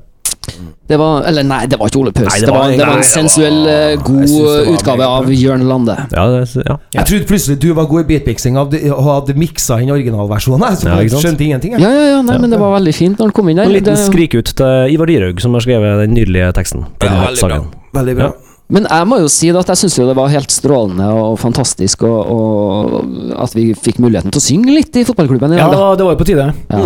[0.88, 2.28] Det var Eller nei, det var ikke Ole Paus.
[2.32, 5.28] Nei, det, det var, var- det var en det sensuell, var, god det utgave av.
[5.36, 5.96] Jørn Lande.
[6.14, 6.78] Ja, det, ja.
[6.96, 8.72] Jeg trodde plutselig du var god i beatmixing og
[9.04, 10.64] hadde miksa inn originalversjonen.
[10.70, 11.72] jeg, Så Ja, jeg skjønte ingenting.
[11.76, 11.82] jeg.
[11.84, 13.64] Ja, ja, ja, nei, men det var veldig fint når han kom inn der.
[13.68, 16.86] En liten skrik ut til Ivar Dyrhaug, som har skrevet den nydelige teksten.
[16.98, 17.64] på veldig bra.
[18.00, 18.32] Veldig bra.
[18.70, 22.18] Men jeg må jo si at jeg syns det var helt strålende og fantastisk og,
[22.34, 25.80] og at vi fikk muligheten til å synge litt i fotballklubben i Ja, dag.
[25.80, 26.50] Ja, det var jo på tide.
[26.68, 26.82] Ja.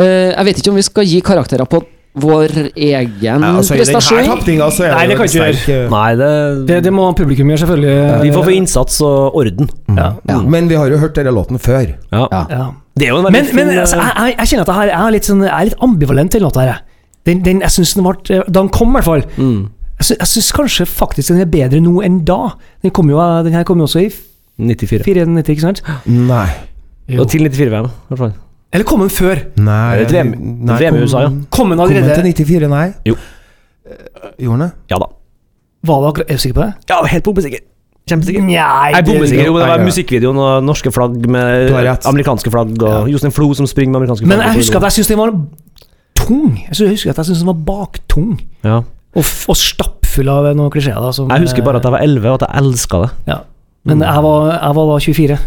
[0.00, 1.82] Eh, jeg vet ikke om vi skal gi karakterer på
[2.16, 4.24] vår egen Ja, altså, prestasjon.
[4.24, 6.30] tapninga så er Nei, det kan ikke eh, Nei, det,
[6.70, 7.96] Det, det må publikum gjøre, selvfølgelig.
[8.24, 9.68] Vi får få innsats og orden.
[9.92, 10.08] Ja.
[10.32, 10.40] Ja.
[10.40, 11.92] Men vi har jo hørt denne låten før.
[12.16, 12.24] Ja.
[12.32, 12.42] Ja.
[12.48, 12.66] Ja.
[12.96, 15.16] Det er jo en veldig Men, men altså, eh, jeg, jeg, kjenner at jeg, er
[15.18, 16.78] litt sånn, jeg er litt ambivalent til låta her.
[17.28, 19.26] Den, den, jeg synes den ble, Da den kom, i hvert fall.
[19.36, 19.58] mm,
[19.96, 22.38] Jeg syns, jeg syns kanskje faktisk den er bedre nå enn da.
[22.84, 24.10] Den, kom jo, den her kom jo også i
[24.60, 25.04] 94.
[25.04, 25.82] 94, ikke sant?
[26.06, 26.48] Nei.
[27.20, 28.34] Og til 94-VM, i hvert fall.
[28.74, 29.40] Eller kom den før?
[29.62, 30.32] Nei, Er det VM
[30.66, 31.30] nei, VM i USA, ja?
[31.54, 32.12] Kom den allerede?
[32.16, 32.86] Kom den til 94, nei?
[33.08, 33.14] Jo.
[33.86, 34.70] Eh, Gjorde den det?
[34.90, 35.08] Ja da.
[35.86, 36.72] Var det akkurat, er du sikker på det?
[36.90, 37.62] Ja, helt bombesikker.
[38.10, 38.42] Kjempesikker.
[38.46, 39.46] Nei, Jeg bombesikker.
[39.48, 42.06] Jo, det var musikkvideoen og norske flagg med Du har rett.
[42.10, 44.34] amerikanske flagg, og Jostein Flo som springer med amerikanske flagg.
[44.38, 45.32] Men jeg husker at jeg syns den var
[46.20, 46.52] tung.
[46.66, 48.36] Jeg husker at jeg syns den var baktung.
[48.66, 48.82] ja.
[49.16, 51.00] Og, og stappfull av noen klisjeer.
[51.00, 53.10] da, som, Jeg husker bare at jeg var 11, og at jeg elska det.
[53.32, 53.38] ja.
[53.86, 55.38] Men jeg var, jeg var da 24.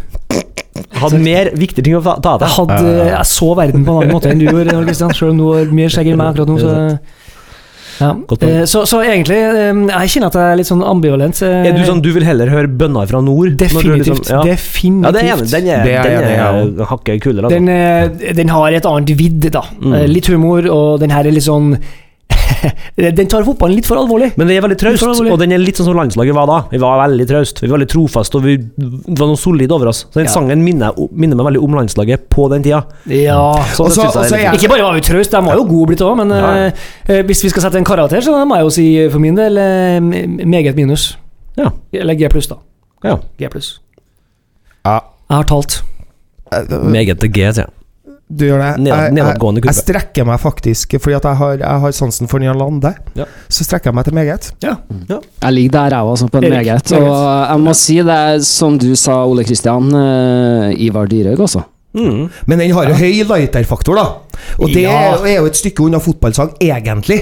[1.00, 4.14] Hadde mer viktige ting å ta ta Jeg, hadde, jeg så verden på en annen
[4.16, 5.12] måte enn du gjorde, Kristian.
[5.16, 6.60] Selv om du har mye skjegg enn meg akkurat nå.
[6.64, 6.76] Så
[8.00, 8.14] Ja.
[8.16, 11.42] Eh, Så, så egentlig, eh, jeg kjenner at jeg er litt sånn ambivalent.
[11.44, 13.58] eh, Er du sånn, du vil heller høre bønner fra nord?
[13.60, 14.24] Definitivt.
[14.24, 14.44] liksom- ja.
[14.56, 15.04] Definitivt.
[15.04, 15.60] ja, det er.
[15.60, 17.60] Den er, er den er, i, hakket kulere, altså.
[17.60, 19.62] Den, den har et annet vidd, da.
[19.82, 20.08] Mm.
[20.08, 21.76] Litt humor, og den her er litt sånn
[23.18, 24.34] Den tar fotballen litt for alvorlig.
[24.38, 26.58] Men det er veldig traust, og den er litt sånn som landslaget var da.
[26.72, 29.88] Vi var veldig traust, vi var veldig trofast, og vi det var noe solid over
[29.94, 30.02] oss.
[30.10, 30.34] Så den Ja.
[30.34, 32.84] sangen minner, minner meg veldig om landslaget på den tida.
[33.08, 34.54] Ja, Så også, også, så- jeg.
[34.60, 36.72] Ikke bare var vi traust, de var jo gode blitt òg, men Ja, eh,
[37.08, 39.58] eh, hvis vi skal sette en karakter, så må jeg jo si for min del
[39.58, 40.00] eh,
[40.46, 41.16] meget minus.
[41.58, 41.72] Ja.
[41.94, 42.56] Eller G pluss, da.
[43.04, 43.18] Ja.
[43.40, 43.80] G pluss.
[44.86, 45.00] Ja.
[45.30, 45.82] Jeg har talt.
[46.52, 47.70] Meget til G, sier jeg.
[48.30, 48.86] Du gjør det.
[48.86, 52.60] Jeg, jeg, jeg strekker meg faktisk, fordi at jeg har, jeg har sansen for Jan
[52.62, 52.92] Lande.
[53.18, 53.26] Ja.
[53.50, 54.52] Så strekker jeg meg til meget.
[54.62, 56.66] Jeg ligger der, jeg også, på en meget.
[56.68, 56.94] meget.
[56.94, 61.64] Og jeg må si det, er som du sa, Ole Kristian, uh, Ivar Dyrhaug også.
[61.98, 62.28] Mm.
[62.46, 64.06] Men den har jo høy lighter-faktor, da.
[64.62, 65.16] Og det Ja.
[65.26, 67.20] er jo et stykke unna fotballsang, egentlig.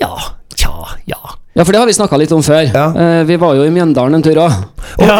[0.00, 0.08] Ja,
[0.56, 0.72] tja,
[1.06, 1.20] ja.
[1.56, 2.64] Ja, for det har vi snakka litt om før.
[2.66, 2.84] Ja.
[2.98, 4.54] Eh, vi var jo i Mjøndalen en tur òg.
[5.04, 5.18] Ja,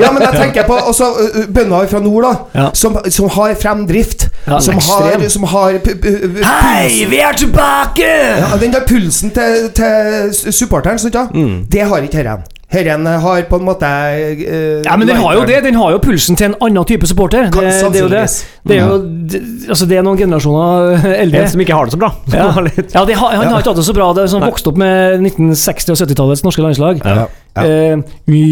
[0.00, 2.32] Ja, men jeg tenker på også uh, bønder fra nord, da.
[2.54, 2.66] Ja.
[2.74, 4.26] Som, som har fremdrift.
[4.48, 8.10] Ja, som, har, som har Hei, vi er tilbake!
[8.42, 11.64] Ja, den der pulsen til, til supporteren, sant mm.
[11.70, 12.44] det har ikke herren.
[12.74, 15.60] Herren har på en måte eh, Ja, men den har jo det.
[15.64, 17.46] Den har jo pulsen til en annen type supporter.
[17.48, 18.24] Det, Kan- det er jo det.
[18.64, 18.98] Det er jo
[19.32, 21.44] det, Altså, det er noen generasjoner eldre.
[21.44, 22.10] En som ikke har det så bra.
[22.34, 22.48] Ja,
[22.96, 24.10] ja det har, han har ikke hatt det så bra.
[24.16, 27.02] Det er sånn vokst opp med 1960- og 70-tallets norske landslag.
[27.04, 27.26] Ja.
[27.54, 27.64] Ja.
[27.64, 28.44] Eh, vi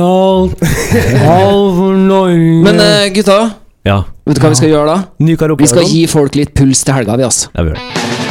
[0.00, 3.40] alt, alt for Norge Men eh, gutta,
[3.84, 3.98] ja.
[4.24, 5.56] vet du hva vi skal gjøre da?
[5.60, 7.52] Vi skal gi folk litt puls til helga, vi, altså.
[7.52, 8.25] Ja, vi gjør det.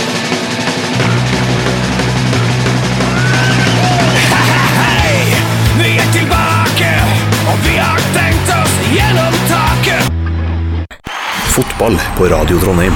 [11.56, 12.94] Fotball på Radio Trondheim.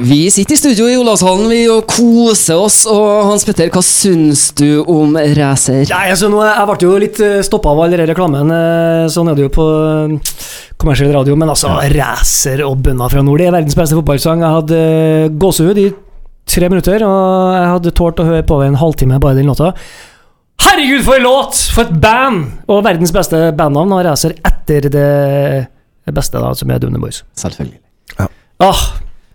[0.00, 2.84] Vi sitter i studio i Olavshallen vi og koser oss.
[2.88, 5.82] Og Hans Petter, hva syns du om racer?
[5.90, 8.52] Nei, altså nå, Jeg ble jo litt stoppa av all den reklamen.
[8.54, 10.36] eh, Sånn er det jo på eh,
[10.80, 11.36] kommersiell radio.
[11.36, 14.44] Men altså, racer og bønder fra nord, det er verdens beste fotballsang.
[14.46, 15.90] Jeg hadde eh, gåsehud i
[16.50, 19.74] tre minutter, og jeg hadde tålt å høre på en halvtime bare den låta.
[20.60, 21.60] Herregud, for en låt!
[21.74, 22.46] For et band!
[22.70, 25.06] Og verdens beste bandnavn og racer etter det
[26.12, 27.22] beste, da, som er Dune Boys.
[27.36, 27.78] Selvfølgelig.
[28.60, 28.76] Ah,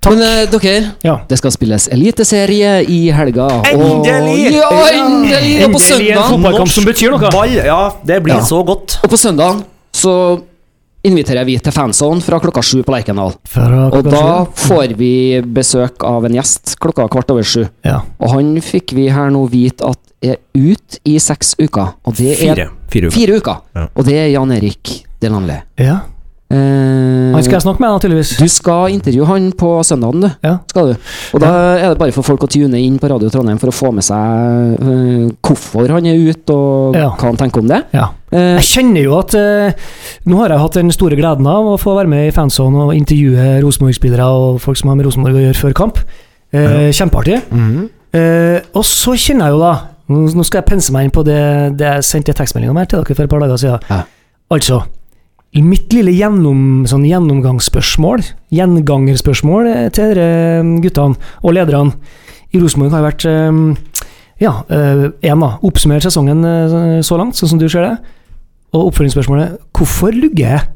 [0.06, 1.16] Men eh, dere, ja.
[1.28, 3.48] det skal spilles eliteserie i helga.
[3.48, 3.66] og-
[4.06, 4.52] Endelig!
[4.54, 5.64] Ja, endelig!
[5.66, 7.32] Og på Endelig en søndag fotballkamp som betyr noe.
[7.34, 8.42] Ball, ja, det blir Ja.
[8.46, 9.00] så godt.
[9.04, 10.14] Og på søndag så
[11.06, 13.34] inviterer vi til fanzone fra klokka sju på Lerkendal.
[13.50, 17.68] Fra Og da får vi besøk av en gjest klokka kvart over sju.
[17.84, 18.02] ja.
[18.20, 21.94] Og han fikk vi her nå vite at er ut i seks uker.
[22.06, 22.70] Og det er Fire.
[22.90, 23.12] Fire uker.
[23.20, 23.58] Fire uker.
[23.76, 23.88] Ja.
[23.96, 25.64] Og det er Jan Erik Delanle.
[25.80, 26.00] ja.
[26.56, 28.32] Eh, Han skal jeg snakke med, naturligvis.
[28.40, 30.30] du skal intervjue han på søndagen, du.
[30.46, 30.54] Ja.
[30.72, 30.96] Skal du.
[31.36, 33.76] Og da er det bare for folk å tune inn på Radio Trondheim for å
[33.76, 37.10] få med seg uh, hvorfor han er ute, og Ja.
[37.12, 37.82] hva han tenker om det.
[37.94, 38.08] Ja.
[38.32, 39.34] Eh, Jeg kjenner jo at
[40.26, 42.96] Nå har jeg hatt den store gleden av å få være med i fanzone og
[42.96, 46.00] intervjue Rosenborg-spillere og folk som har med Rosenborg å gjøre før kamp.
[46.54, 47.42] Eh, Kjempeartig.
[47.52, 47.90] Mhm.
[48.16, 49.74] Eh, og så kjenner jeg jo, da
[50.08, 53.02] Nå skal jeg pense meg inn på det, det jeg sendte tekstmelding om her til
[53.02, 53.80] dere for et par dager siden.
[53.90, 54.04] Ja.
[54.54, 54.84] Altså
[55.64, 60.26] Mitt lille gjennom, sånn gjennomgangsspørsmål, gjengangerspørsmål eh, til dere
[60.60, 61.16] eh, guttene
[61.46, 61.96] og lederne
[62.52, 63.62] i Rosenborg har vært eh,
[64.44, 65.54] Ja, én, da.
[65.64, 66.44] Oppsummer sesongen
[67.08, 67.94] så langt, sånn som du ser det.
[68.76, 70.75] Og oppfølgingsspørsmålet Hvorfor lugger jeg?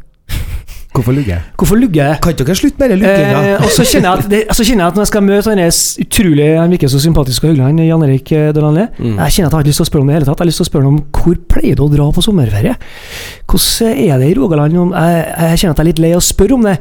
[0.90, 1.42] Hvorfor lugger jeg?
[1.54, 2.18] Hvorfor lugger jeg?
[2.24, 3.42] Kan dere slutte med den lugginga?
[3.46, 5.76] Eh, og så kjenner, det, så kjenner jeg at når jeg skal møte han er
[6.04, 8.56] utrolig Han virker så sympatisk og hyggelig, han Jan Erik Dølanli.
[8.58, 8.86] Delanlé.
[8.98, 9.20] Mm.
[9.22, 10.40] Jeg kjenner at jeg har ikke lyst til å spørre om det i hele tatt.
[10.40, 12.74] Jeg har lyst til å spørre om hvor pleier du å dra på sommerferie?
[13.46, 14.80] Hvordan er det i Rogaland?
[14.80, 16.76] Jeg, jeg kjenner at jeg er litt lei av å spørre om det,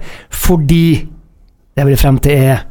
[0.49, 2.67] fordi det jeg vil frem til er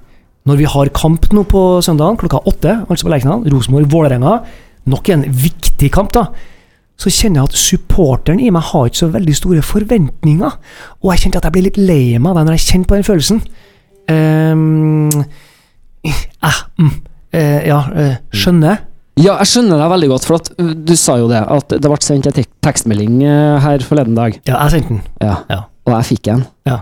[0.47, 4.38] Når vi har kamp nå på søndagen klokka åtte, altså på Lerkendal, Rosenborg-Vålerenga,
[4.88, 6.30] nok en viktig kamp, da
[6.97, 10.57] så kjenner jeg at supporteren i meg har ikke så veldig store forventninger.
[11.03, 12.97] Og jeg kjente at jeg ble litt lei meg av det når jeg kjente på
[12.97, 13.41] den følelsen.
[14.07, 15.23] Um,
[16.07, 16.93] eh, mm,
[17.38, 18.81] eh, ja, eh, skjønner.
[19.17, 21.89] Ja, jeg skjønner deg veldig godt, for at uh, du sa jo det, at det
[21.89, 24.38] ble sendt en tek tekstmelding uh, her forleden dag.
[24.49, 25.01] Ja, jeg sendte den.
[25.21, 25.39] Ja.
[25.53, 25.63] Ja.
[25.88, 26.45] Og jeg fikk en.
[26.69, 26.81] Ja.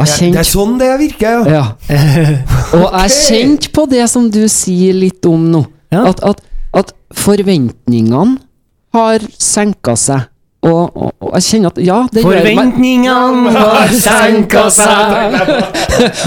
[0.00, 1.58] Det er sånn det virker, ja.
[1.60, 1.96] ja.
[2.78, 5.60] Og jeg kjente på det som du sier litt om nå.
[5.92, 6.06] Ja.
[6.08, 6.40] At, at,
[6.72, 8.38] at forventningene
[8.96, 10.26] har senka seg.
[10.60, 12.52] Og, og, og jeg kjenner at ja, det gjør jeg.
[12.52, 15.36] Forventningene har senka seg.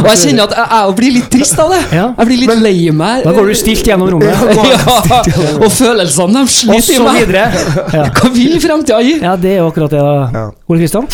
[0.02, 1.82] Og jeg kjenner at jeg, jeg blir litt trist av det.
[1.94, 2.08] Ja.
[2.18, 3.22] Jeg blir litt lei meg.
[3.28, 4.34] Da går du stilt gjennom rommet.
[4.34, 5.22] ja,
[5.64, 7.22] og følelsene de sliter i meg.
[7.22, 7.46] videre.
[7.94, 8.08] Ja.
[8.18, 9.20] Hva vil framtida gi?
[9.22, 10.48] ja, det er jo akkurat det, da.
[10.66, 11.06] Ole Kristian?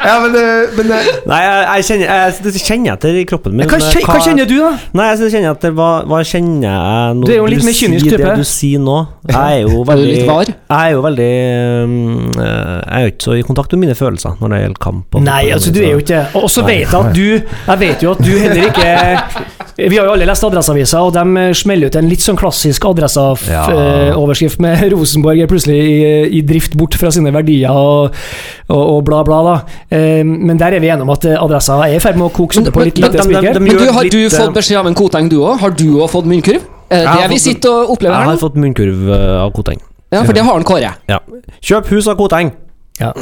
[0.00, 3.24] Ja, men, eh, men eh, Nei, jeg, jeg kjenner jeg, Det kjenner jeg etter i
[3.28, 3.66] kroppen min.
[3.68, 4.70] Hva, men kje- hva kjenner du, da?
[4.96, 8.06] Nei, jeg kjenner etter hva, hva kjenner jeg når Du er jo litt mer kynisk
[8.06, 8.30] sier type.
[8.30, 8.96] det du sier nå?
[9.30, 10.16] Jeg er jo veldig?
[10.24, 11.30] Jeg er jo veldig
[11.84, 11.94] um,
[12.40, 15.18] eh, Jeg er jo ikke så i kontakt med mine følelser når det gjelder kamp.
[15.20, 16.24] og Nei, altså du er jo ikke det.
[16.40, 18.88] Og så vet jeg at du Jeg vet jo at du heller ikke
[19.80, 22.84] Vi har jo alle lest Adresseavisa, og de eh, smeller ut en litt sånn klassisk
[22.84, 22.90] Ja.
[22.90, 25.94] Adressa-overskrift med Rosenborg er plutselig i,
[26.38, 28.14] i drift bort fra sine verdier og,
[28.68, 29.54] og, og bla, bla, da.
[29.90, 32.32] Eh, Men der er vi enige om at eh, Adressa er i ferd med å
[32.34, 33.60] koke suppe på litt lite spiker.
[33.60, 35.58] Men du, har litt, du eh, fått beskjed av en Koteng, du òg?
[35.62, 36.64] Har du òg fått munnkurv?
[36.90, 39.10] Eh, Det vi sitter og opplever Jeg har fått munnkurv
[39.44, 39.80] av Koteng.
[40.10, 40.94] Ja, for det har han Kåre.
[41.08, 41.20] Ja.
[41.62, 42.50] Kjøp hus av Koteng!
[43.00, 43.14] Ja.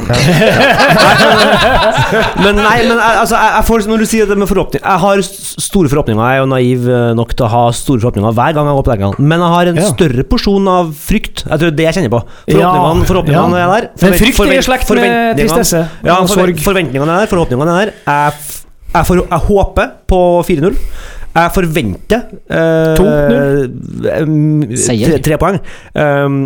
[2.43, 5.21] Men nei, men altså, jeg, jeg får, når du sier det med forhåpninger Jeg har
[5.23, 6.21] store forhåpninger.
[6.23, 8.85] Jeg er jo naiv eh, nok til å ha store forhåpninger hver gang jeg går
[8.87, 9.29] på den gangen.
[9.31, 9.85] Men jeg har en Ja.
[9.93, 11.37] større porsjon av frykt.
[11.45, 12.21] Jeg tror det er det jeg kjenner på.
[12.49, 13.67] Forhåpningene, forhåpningene ja.
[13.67, 13.83] er der.
[14.03, 17.31] Men frykt er i slekt med tristesse Ja, forvent, forventningene er der.
[17.31, 17.93] Forhåpningene er der.
[18.09, 18.61] Jeg, f-
[18.93, 20.73] jeg, for, jeg håper på 4-0.
[21.29, 24.09] Jeg forventer eh, 2-0.
[24.17, 25.13] em, Seier.
[25.13, 25.57] Tre, tre poeng.
[25.93, 26.39] Um,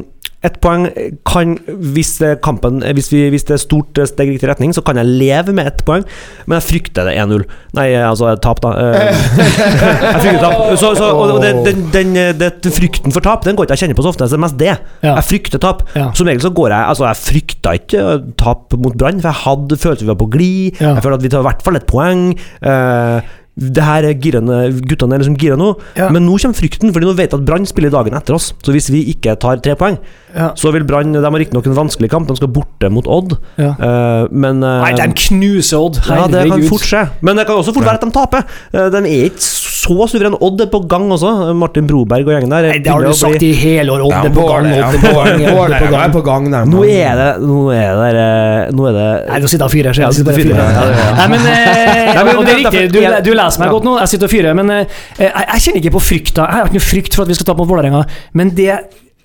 [0.43, 0.87] ett poeng
[1.27, 1.55] kan
[1.95, 5.07] Hvis kampen, hvis, vi, hvis det er stort steg i riktig retning, så kan jeg
[5.07, 6.03] leve med ett poeng,
[6.45, 7.43] men jeg frykter det 1-0.
[7.77, 8.73] Nei, altså tap, da.
[8.79, 9.21] Eh,
[10.13, 10.63] jeg frykter tap.
[10.79, 14.05] Så, så, og den, den, den, frykten for tap Den går ikke jeg kjenner på
[14.05, 14.27] så ofte.
[14.27, 14.73] Det er mest det.
[15.05, 15.85] Jeg frykter tap.
[16.17, 18.03] Som regel så går jeg Altså, jeg frykta ikke
[18.39, 20.81] tap mot Brann, for jeg hadde følte vi var på glid.
[20.81, 22.27] Jeg følte at vi tar i hvert fall et poeng.
[22.63, 24.55] Eh, det her er girene,
[24.89, 26.07] Guttene er liksom gira nå, Ja.
[26.09, 28.51] men nå kommer frykten, Fordi nå vet jeg at Brann spiller dagen etter oss.
[28.65, 29.99] Så hvis vi ikke tar tre poeng,
[30.35, 30.49] Ja.
[30.57, 33.75] så vil Brann De har riktignok en vanskelig kamp, de skal borte mot Odd, Ja.
[33.77, 36.01] uh, men uh, Nei, de knuser Odd.
[36.09, 37.09] ja, det kan fort skje.
[37.21, 38.43] Men det kan også fort være at de taper.
[38.73, 39.37] Uh, De er ikke
[39.83, 40.37] så suverene.
[40.41, 41.53] Odd er på gang også.
[41.59, 42.69] Martin Broberg og gjengen der.
[42.71, 44.01] Nei, det har du sagt i hele år.
[44.07, 44.65] Odd er på gang.
[44.71, 45.43] Odd er på gang.
[45.59, 46.49] Odd er på gang.
[46.71, 49.73] Nå er det Nå er det, eh, nå er det Nei, nå sitter han og
[49.75, 49.93] fyrer.
[49.93, 50.71] så Jeg sitter bare og du fyrer, fyrer.
[50.71, 51.15] ja, ja, ja.
[51.19, 53.75] Nei, men, eh, Nei, men og det er riktig, du, du, du leser meg ja.
[53.77, 53.97] godt nå.
[54.01, 54.57] Jeg sitter og fyrer.
[54.57, 56.47] Men eh, jeg, jeg kjenner ikke på frykta.
[56.47, 58.01] Jeg har ikke noe frykt for at vi skal tape mot Vålerenga.
[58.39, 58.71] Men det,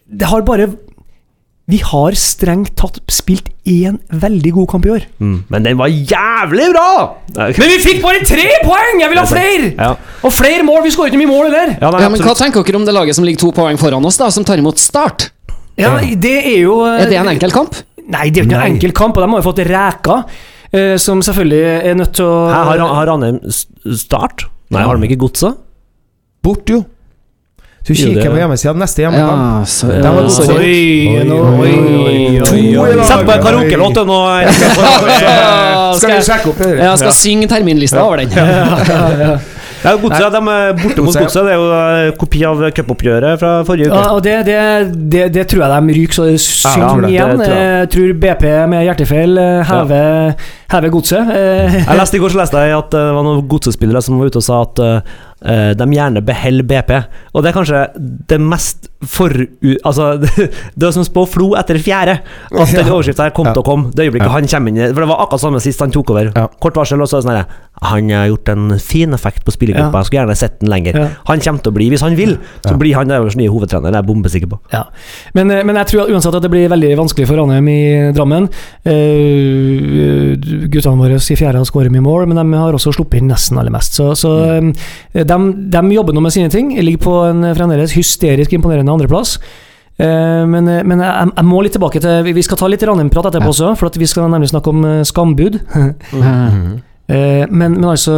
[0.09, 0.69] det har bare
[1.69, 5.03] Vi har strengt tatt spilt én veldig god kamp i år.
[5.21, 6.87] Mm, Men den var jævlig bra!
[7.37, 9.03] Men vi fikk bare tre poeng!
[9.03, 9.67] Jeg vil ha flere!
[9.77, 9.91] Ja.
[10.25, 10.81] Og flere mål!
[10.87, 11.75] Vi skårer ikke mye mål heller.
[11.77, 14.09] Ja, nei, Ja, men Hva tenker dere om det laget som ligger to poeng foran
[14.09, 15.29] oss, da, som tar imot Start?
[15.79, 17.77] Ja, det er jo eh, Er det en enkel kamp?
[18.09, 20.58] Nei, det er jo ikke en enkel kamp, og de har jo fått Ræka, eh,
[21.01, 23.41] som selvfølgelig er nødt til å Her har, har Ranheim
[23.97, 24.47] start?
[24.75, 25.57] Nei, har de ikke godset?
[26.45, 26.85] Bort, jo.
[27.89, 29.69] Du kikker på hjemmesida neste hjemmekamp.
[29.89, 30.11] Ja, ja.
[30.13, 30.73] Oi,
[31.25, 31.71] oi,
[32.45, 32.89] oi, oi.
[33.09, 34.19] Sett på en karaokelåt du, nå.
[35.99, 36.69] Skal du vi sjekke opp det?
[36.75, 38.35] ja, jeg skal synge terminlista over den.
[38.37, 43.53] Ja, godset, de er borte mot Godset, Det er jo eh, kopi av cupoppgjøret fra
[43.65, 44.15] forrige Ja, uke.
[44.19, 44.61] og det, det,
[45.15, 47.37] det, det tror jeg de ryker så synger Ja, det igjen.
[47.39, 47.69] tror jeg.
[47.79, 49.77] Jeg tror BP med hjertefeil eh,
[50.69, 51.31] hever, ved godset.
[51.33, 54.19] Eh, Jeg leste I går så leste jeg at eh, det var noen godsespillere som
[54.21, 56.93] var ute og sa at eh, de gjerne beholder BP.
[57.35, 57.83] Og det er kanskje
[58.29, 59.45] det mest foru...
[59.87, 62.19] Altså, det, er som spå Flo etter fjerde.
[62.51, 63.55] At den overskrifta her kom Ja.
[63.55, 63.93] til å komme.
[63.95, 66.33] Det øyeblikket han kommer inn For det var akkurat samme sist han tok over.
[66.35, 66.49] Ja.
[66.61, 69.55] Kort varsel, og så er det sånn her Han har gjort en fin effekt på
[69.55, 69.95] spillergruppa.
[69.95, 70.03] Ja.
[70.03, 70.99] Jeg skulle gjerne sett den lenger.
[70.99, 71.07] Ja.
[71.31, 72.35] Han kommer til å bli, hvis han vil,
[72.67, 73.93] så blir han deres nye hovedtrener.
[73.93, 74.59] Det er jeg bombesikker på.
[74.75, 74.83] ja.
[75.39, 77.79] men, men jeg tror uansett at det blir veldig vanskelig for Ranheim i
[78.19, 78.51] Drammen.
[78.83, 80.35] Eh,
[80.67, 83.59] guttene våre i fjerde har skåret mye mål, men de har også sluppet inn nesten
[83.61, 83.95] aller mest.
[83.99, 84.73] Så, så Mm.
[85.15, 85.39] eh, de,
[85.71, 86.73] de jobber nå med sine ting.
[86.77, 89.39] Jeg Ligger på en fremdeles hysterisk imponerende andreplass.
[89.99, 93.31] Eh, men eh, men jeg, jeg må litt tilbake til Vi skal ta litt Ranheim-prat
[93.33, 95.59] etterpå også, for at vi skal nemlig snakke om skambud.
[97.09, 98.13] Eh, men, men altså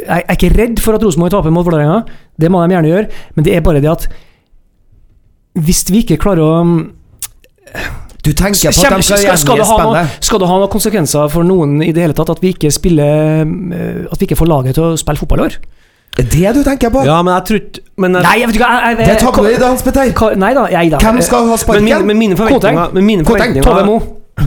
[0.00, 1.98] jeg er ikke redd for at Rosenborg taper mot Vålerenga.
[2.40, 4.06] Det må de gjerne gjøre, men det er bare det at
[5.60, 6.62] hvis vi ikke klarer å
[8.24, 10.48] Du tenker på at Kjem- de skal skal, skal, det gjengi ha noe, skal det
[10.50, 14.20] ha noen konsekvenser for noen i det hele tatt at vi ikke spiller eh, At
[14.20, 15.56] vi ikke får laget til å spille fotball i år?
[16.20, 17.04] Det du tenker på?
[17.06, 19.20] Ja, men jeg tror ikke men, jeg- Nei, jeg vet ikke jeg, jeg, Det er
[19.24, 20.36] tabloid, Hans Petter.
[20.36, 20.98] Nei da, jeg da.
[20.98, 21.84] Hvem skal ha men, sparken?
[21.84, 24.00] mine, men mine forventninger, men mine forventninger Tove Mo.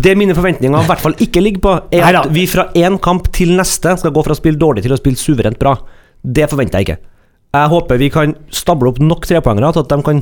[0.03, 2.23] Det mine forventninger i hvert fall ikke ligger på, er Neida.
[2.25, 4.97] at vi fra én kamp til neste skal gå fra å spille dårlig til å
[4.97, 5.75] spille suverent bra.
[6.23, 6.97] Det forventer jeg ikke.
[7.53, 10.21] Jeg håper vi kan stable opp nok trepoengere til at de kan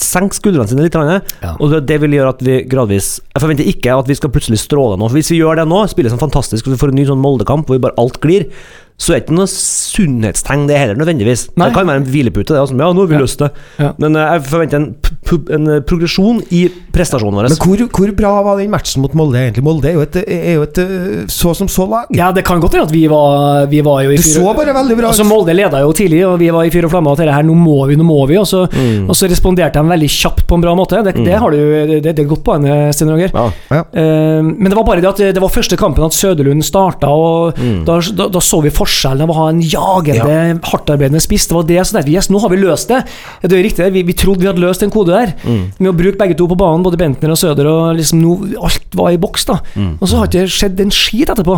[0.00, 0.94] senke skuldrene sine litt.
[0.96, 1.56] Ja.
[1.60, 4.58] Og det- det vil gjøre at vi gradvis Jeg forventer ikke at vi skal plutselig
[4.58, 5.08] stråle nå.
[5.10, 7.20] For Hvis vi gjør det nå, spiller sånn fantastisk og vi får en ny sånn
[7.20, 8.48] Molde-kamp hvor vi bare alt glir,
[9.02, 11.48] så er det ikke noe sunnhetstegn det heller, nødvendigvis.
[11.58, 11.68] Nei.
[11.70, 12.60] Det kan være en hvilepute, det.
[12.62, 13.22] Altså, ja, nå har vi Ja.
[13.24, 13.50] løst det.
[13.82, 13.92] Ja.
[13.98, 14.94] Men eh, jeg forventer en
[15.32, 17.46] en eh, progresjon i prestasjonen vår.
[17.48, 19.62] Men hvor, hvor bra var den matchen mot Molde, egentlig?
[19.64, 22.10] Molde er jo et, er jo et eh, så som så lag.
[22.14, 24.52] Ja, det kan godt hende at vi var, vi var jo i Det Du så
[24.54, 25.12] bare veldig bra ut.
[25.12, 27.10] Altså Molde leda jo tidlig, og vi var i fyr og flamme.
[27.14, 28.36] Og dette her, nå må vi, nå må vi.
[28.38, 29.08] Og så, Mm.
[29.10, 31.02] og så responderte de veldig kjapt på en bra måte.
[31.04, 31.56] Det, det har du
[32.02, 33.30] det, det er godt på en Sten Roger.
[33.34, 33.50] Ja.
[33.70, 33.82] Ja.
[33.92, 37.56] Eh, men det var bare det at det var første kampen at Søderlund starta, og
[37.58, 37.84] Mm.
[37.84, 38.91] da, da, da så vi forskjellen
[39.24, 40.38] av å ha en jagende,
[40.68, 41.46] hardtarbeidende spiss.
[41.50, 43.00] Det var det som yes, nå har vi løst det.
[43.42, 45.32] Det er riktig, vi, vi trodde vi hadde løst en kode der.
[45.44, 45.62] Mm.
[45.78, 48.98] Med å bruke begge to på banen, både Bentner og Søder, og liksom nå, alt
[48.98, 49.48] var i boks.
[49.50, 49.96] da Mm.
[50.02, 51.54] Og så har det ikke skjedd en skit etterpå.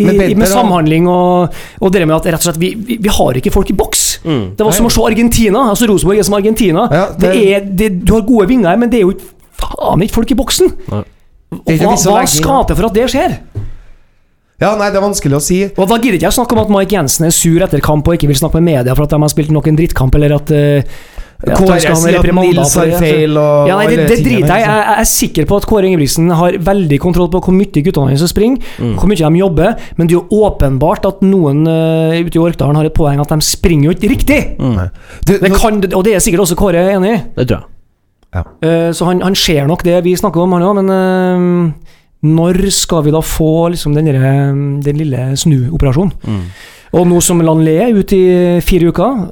[0.00, 3.12] I, i, med samhandling og, og det med at rett og slett vi, vi, vi
[3.12, 4.02] har ikke folk i boks.
[4.24, 4.44] Mm.
[4.56, 5.66] Det var som å se Argentina.
[5.70, 6.86] Altså Rosenborg er som Argentina.
[6.90, 7.32] Ja, det...
[7.36, 9.14] det- er, det, du har gode vinger, her, men det er jo
[9.62, 10.72] faen ikke folk i boksen.
[10.90, 11.02] Nei.
[11.52, 13.34] Og Hva, hva til for at det skjer?
[14.62, 15.64] Ja, nei, det er vanskelig å si.
[15.74, 18.14] Og Da gidder ikke jeg snakke om at Mike Jensen er sur etter kamp og
[18.16, 20.52] ikke vil snakke med media for at de har spilt nok en drittkamp, eller at,
[20.54, 20.92] uh,
[21.42, 24.46] at Kåre skal ha sier at Nils har feil og Ja, nei, det, det driter
[24.46, 24.62] jeg i.
[24.62, 28.12] Jeg jeg er sikker på at Kåre Ingebrigtsen har veldig kontroll på hvor mye guttene
[28.14, 28.94] hans springer, Mm.
[29.00, 32.78] hvor mye de jobber, men det er jo åpenbart at noen uh, ute i Orkdalen
[32.78, 34.40] har et poeng at de springer jo ikke riktig!
[34.62, 34.78] Mm.
[35.26, 37.20] Du, Det kan, og det er sikkert også Kåre enig i.
[37.42, 37.68] Det tror jeg.
[38.32, 41.91] Eh, Så han, han ser nok det vi snakker om, han òg, men eh,
[42.22, 46.12] når skal vi da få liksom den, derre- den lille snuoperasjonen?
[46.22, 46.42] Mm.
[46.94, 49.22] Og nå som Lanlé er ute i fire uker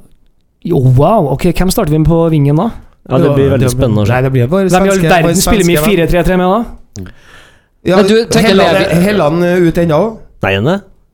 [0.64, 1.28] Jo, wow!
[1.34, 2.70] Ok, Hvem starter vi med på vingen da?
[3.11, 4.05] Ja, det blir veldig spennende.
[4.09, 7.11] Nei, det blir bare Hvem i all verden spiller vi 4-3-3 med da?
[7.88, 10.01] Ja, Men du tenker Helland, Levi- Helland ut ennå?
[10.43, 10.57] Nei.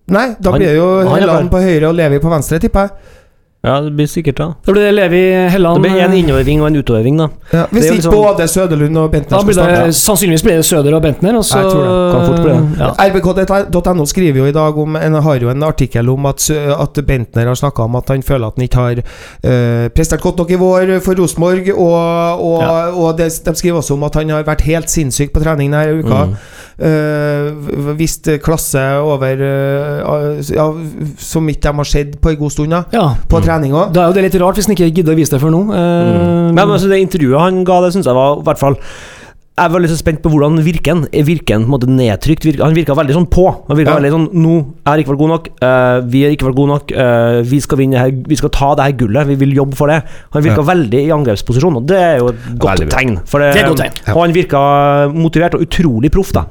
[0.09, 2.91] Nei, da Han- blir jo Helland på høyre og Levi på venstre, tipper jeg.
[3.67, 4.47] Ja, det blir sikkert da.
[4.67, 7.27] Da blir det Levi Helland Det blir en eh, innoverving og en utoverving, da.
[7.53, 9.93] Ja, hvis er ikke liksom- både Søderlund og Bentner skal starte.
[9.93, 12.13] Sannsynligvis blir det Søder og Bentner, og så Jeg tror det.
[12.15, 12.79] Kan fort bli det.
[12.79, 12.91] Ja.
[13.09, 17.47] RBK.no skriver jo i dag om en, har jo en artikkel om at, at Bentner
[17.47, 20.55] har snakka om at han føler at han ikke har uh, prestert godt nok i
[20.55, 21.69] vår for Rosenborg.
[21.77, 22.91] Og, og, Ja.
[22.95, 25.99] og det, de skriver også om at han har vært helt sinnssyk på trening denne
[26.03, 26.25] uka.
[26.25, 26.37] Mm.
[26.77, 30.67] Uh, vist klasse over uh, Ja,
[31.17, 32.83] som ikke de har sett på en god stund, da.
[32.93, 33.07] ja.
[33.31, 33.95] På trening òg.
[33.97, 35.63] Da er jo det litt rart hvis han ikke gidder å vise det før nå.
[35.73, 36.55] Uh, Mm.
[36.55, 38.77] Men altså, det intervjuet han ga, det syns jeg var i hvert fall
[39.57, 41.07] jeg var litt så spent på hvordan virker han.
[41.17, 42.45] Er Virker han på en måte nedtrykt?
[42.45, 43.45] Virker, han virka veldig sånn på.
[43.71, 43.97] Han virka Ja.
[43.97, 45.47] veldig sånn Nå jeg har ikke vært god nok.
[45.65, 46.93] Uh, vi har ikke vært gode nok.
[46.93, 49.27] Uh, vi, skal vinne her, vi skal ta det her gullet.
[49.33, 50.03] Vi vil jobbe for det.
[50.37, 50.67] Han virka Ja.
[50.75, 53.17] veldig i angrepsposisjon, og det er jo et godt Veldig tegn.
[53.25, 54.15] For det, Det er godt tegn.
[54.15, 54.61] Og han virka
[55.17, 56.45] motivert og utrolig proff, da.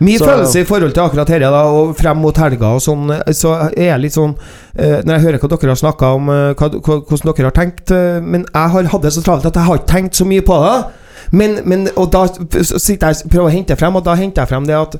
[0.00, 3.08] Min Så- følelse i forhold til akkurat dette, da, og frem mot helga og sånn,
[3.32, 4.34] så er jeg litt sånn
[4.78, 7.90] eh, Når jeg hører hva dere har snakka om, eh, hva, hvordan dere har tenkt
[7.90, 10.42] eh, Men jeg har hatt det så travelt at jeg har ikke tenkt så mye
[10.42, 10.84] på det.
[11.32, 14.66] Men, men Og da sitter jeg prøver å hente frem, og da henter jeg frem
[14.66, 14.96] det at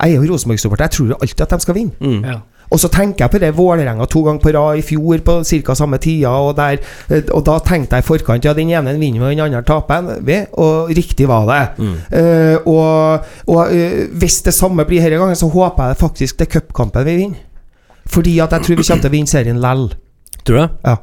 [0.00, 0.84] jeg er jo Rosenborg-supporter.
[0.86, 1.92] Jeg tror alltid at de skal vinne.
[2.00, 2.20] Mm.
[2.24, 2.36] Ja.
[2.70, 5.74] Og så tenker jeg på det Vålerenga to ganger på rad i fjor på ca.
[5.78, 6.76] samme tida, og, der,
[7.08, 9.62] eh, og da tenkte jeg i forkant ja, den ene vinner vi, og den andre
[9.64, 11.62] taper vi, og riktig var det.
[11.78, 11.94] Mm.
[12.12, 16.48] Uh, og og uh, hvis det samme blir denne gangen, så håper jeg faktisk det
[16.48, 17.44] er cupkampen vi vinner.
[18.08, 19.88] Fordi at jeg tror vi kommer til å vinne serien lell.
[20.44, 20.68] Tror du det?
[20.84, 20.96] Ja.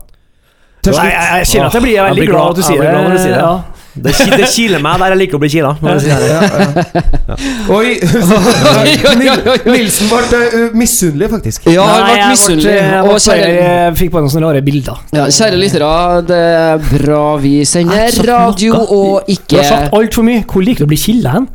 [0.86, 2.55] Til Jeg, Nei, jeg, jeg kjenner at jeg blir Jeg veldig blir glad glad- at
[2.55, 3.75] du jeg blir glad når du sier det.
[3.96, 5.70] Det, det kiler meg der jeg liker å bli kila.
[7.72, 7.93] Oi!
[9.66, 11.68] Nilsen ble uh, misunnelig, faktisk.
[11.72, 12.76] Ja, han ble misunnelig.
[13.06, 15.04] Og kjære, Jeg fikk bare noen sånne rare bilder.
[15.16, 15.91] ja, kjære lyttere,
[16.28, 20.43] det er bra vi sender radio og ikke Du har sagt altfor mye.
[20.50, 21.48] Hvor liker du å bli killa hen?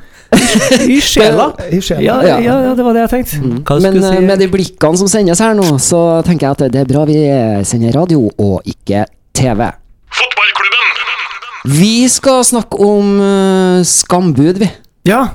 [0.86, 1.51] I sjela?
[1.99, 3.43] Ja, ja, ja, det var det jeg tenkte.
[3.43, 3.61] Mm.
[3.82, 4.24] Men eh, si?
[4.30, 7.18] med de blikkene som sendes her nå, så tenker jeg at det er bra vi
[7.66, 9.05] sender radio og ikke
[9.36, 9.66] TV.
[11.68, 14.68] Vi skal snakke om uh, skambud, vi.
[15.08, 15.26] Ja.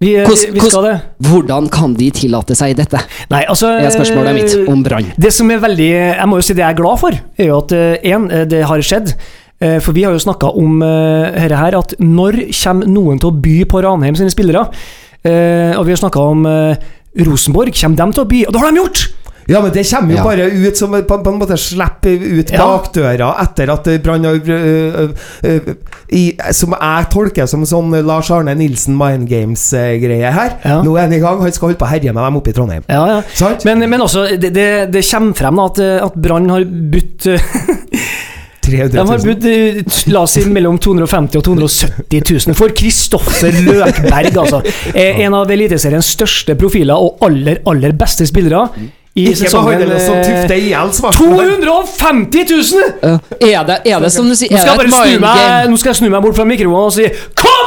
[0.00, 0.94] Vi, Hors, vi skal det.
[1.26, 3.02] Hvordan kan de tillate seg dette?
[3.32, 5.10] Nei, altså er spørsmålet mitt om Brann.
[5.20, 7.58] Det som er veldig Jeg må jo si det jeg er glad for, er jo
[7.60, 9.12] at én, det har skjedd.
[9.60, 13.36] Eh, For vi har jo snakka om dette her, at når kommer noen til å
[13.44, 14.64] by på Ranheim sine spillere?
[15.20, 16.76] Eh, og vi har snakka om eh,
[17.26, 17.74] Rosenborg.
[17.76, 18.44] Kommer de til å by?
[18.48, 19.02] Og det har de gjort!
[19.50, 20.24] Ja, men det kommer jo Ja.
[20.24, 22.58] bare ut som på, på en måte slipper ut Ja.
[22.64, 25.10] bakdøra etter at Brann øh,
[25.44, 25.60] øh,
[26.12, 30.56] i- Som jeg tolker som sånn Lars Arne Nilsen Mind Games-greie her.
[30.64, 30.80] Ja.
[30.82, 31.40] Nå er han i gang.
[31.42, 32.84] Han skal holde på å herje med dem oppe i Trondheim.
[32.88, 33.04] Ja,
[33.40, 33.52] ja.
[33.64, 37.40] Men, men også, det, det, det kommer frem at, eh, at Brann har budt eh,
[38.60, 39.26] 300 De har 000.
[39.26, 44.60] budt eh, la oss si mellom 250 og 270 000 for Kristoffer Løkberg, altså.
[44.94, 48.66] Eh, En av Eliteseriens største profiler og aller, aller beste spillere.
[49.14, 49.80] I Ikke sesongen
[50.70, 52.84] hjel, 250 000!
[53.02, 55.24] Uh, er, det, er det som du sier Nå skal, det jeg et bare snu
[55.24, 57.59] meg, nå skal jeg snu meg bort fra mikrofonen og si on!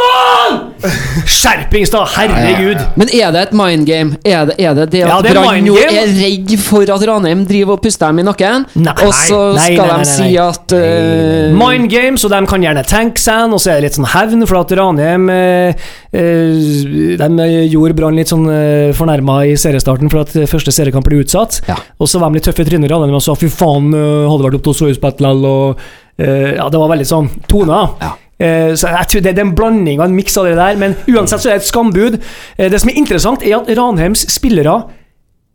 [0.84, 2.04] Skjerpings, da!
[2.16, 2.80] Herregud!
[3.00, 4.18] Men er det et mind game?
[4.28, 7.78] Er det er det, det at Ja, Brann nå er redd for at Ranheim driver
[7.78, 8.66] og puster dem i nakken?
[8.92, 13.54] Og så skal de si at uh, Mind game, så de kan gjerne tenke seg
[13.54, 18.32] og så er det litt sånn hevn, for at Ranheim uh, De gjorde Brann litt
[18.34, 21.62] sånn uh, fornærma i seriestarten for at første seriekamp ble utsatt.
[21.70, 21.78] Ja.
[22.00, 24.68] Og så var de litt tøffe i trynet, og sa fy faen, hadde vært opp
[24.68, 27.96] til et og uh, Ja, det var veldig sånn toner.
[28.04, 28.14] Ja.
[28.44, 30.98] Eh, Så jeg tror det, er en blanding og en miks av det der, men
[31.08, 32.20] uansett så er det et skambud.
[32.58, 34.84] Eh, Det som er interessant, er at Ranheims spillere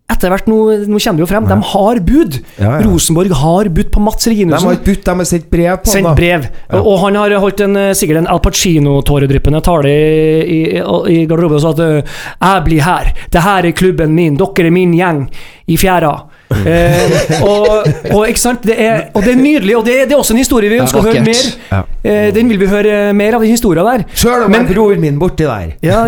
[0.08, 0.56] etter hvert, nå,
[0.88, 2.38] nå kommer det jo frem, de har bud.
[2.56, 2.86] Ja, ja.
[2.86, 6.14] Rosenborg har budt på Mats De har ikke budt, de har sendt brev på Sendt
[6.16, 6.46] brev.
[6.80, 10.80] Og, han har holdt en, eh, sikkert en Al Pacino-tåredryppende tale i, i,
[11.12, 13.12] i garderoben og sa at 'Jeg blir her.
[13.30, 14.36] Det her er klubben min.
[14.36, 15.28] Dere er min gjeng
[15.68, 16.27] i fjæra'.
[16.50, 20.16] Eh, og, og ikke sant det er, og det er nydelig, og det, er- det
[20.16, 21.44] er også en historie vi ønsker å høre mer.
[21.70, 21.82] Ja.
[22.02, 24.04] Eh, den vil vi høre mer av, den historien der.
[24.16, 25.74] Sjøl om jeg broren min borti der.
[25.84, 26.04] Ja,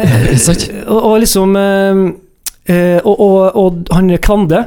[0.94, 2.02] og, og liksom eh,
[2.72, 4.64] eh, og, og, og han Kvande,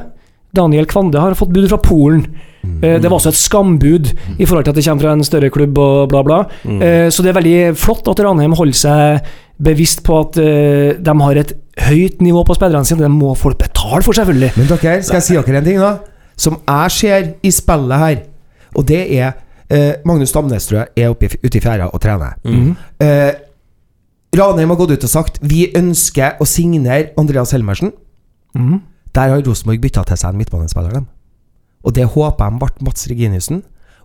[0.53, 2.27] Daniel Kvande, har fått bud fra Polen.
[2.63, 5.49] Eh, Det var også et skambud i forhold til at det kommer fra en større
[5.51, 6.37] klubb og bla, bla.
[6.63, 11.15] Eh, Så det er veldig flott at Ranheim holder seg bevisst på at eh, de
[11.25, 13.01] har et høyt nivå på spillerne sine.
[13.01, 14.51] Det må folk betale for, selvfølgelig.
[14.57, 15.97] Men dere, skal jeg si dere en ting, da?
[16.37, 18.21] Som jeg ser i spillet her,
[18.75, 19.31] og det er
[19.69, 22.33] eh, Magnus Damnes, tror jeg, er oppe i, ute i fjæra og trener.
[22.99, 23.33] Eh,
[24.33, 27.91] Ranheim har gått ut og sagt vi ønsker å signere Andreas Helmersen.
[28.57, 28.81] Mhm.
[29.13, 31.05] Der har Rosenborg bytta til seg en midtbanespiller, dem.
[31.85, 33.59] Og det håper jeg ble Mats Reginiussen.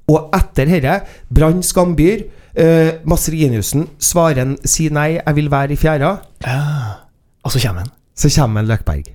[0.08, 0.98] Og etter dette,
[1.32, 2.26] Brann skambyr.
[2.54, 6.18] eh, Mats Reginiussen svarer en si nei, jeg vil være i fjæra.
[7.48, 7.92] Og så kommer han.
[8.18, 9.06] Så kommer Løkberg.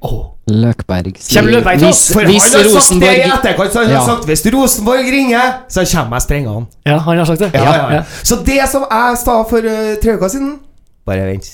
[0.48, 2.06] Løkberg sier Løkberg til oss?
[2.08, 3.74] Hvis, For hvis han har sagt det i Rosenborg etterkant.
[3.78, 4.06] Han har Ja.
[4.06, 6.66] sagt hvis Rosenborg ringer, så kommer jeg sprengende.
[6.88, 7.52] Ja, han har sagt det?
[7.54, 8.04] Ja, ja, ja.
[8.24, 10.60] Så det som jeg sa for uh, tre uker siden
[11.06, 11.50] Bare vent.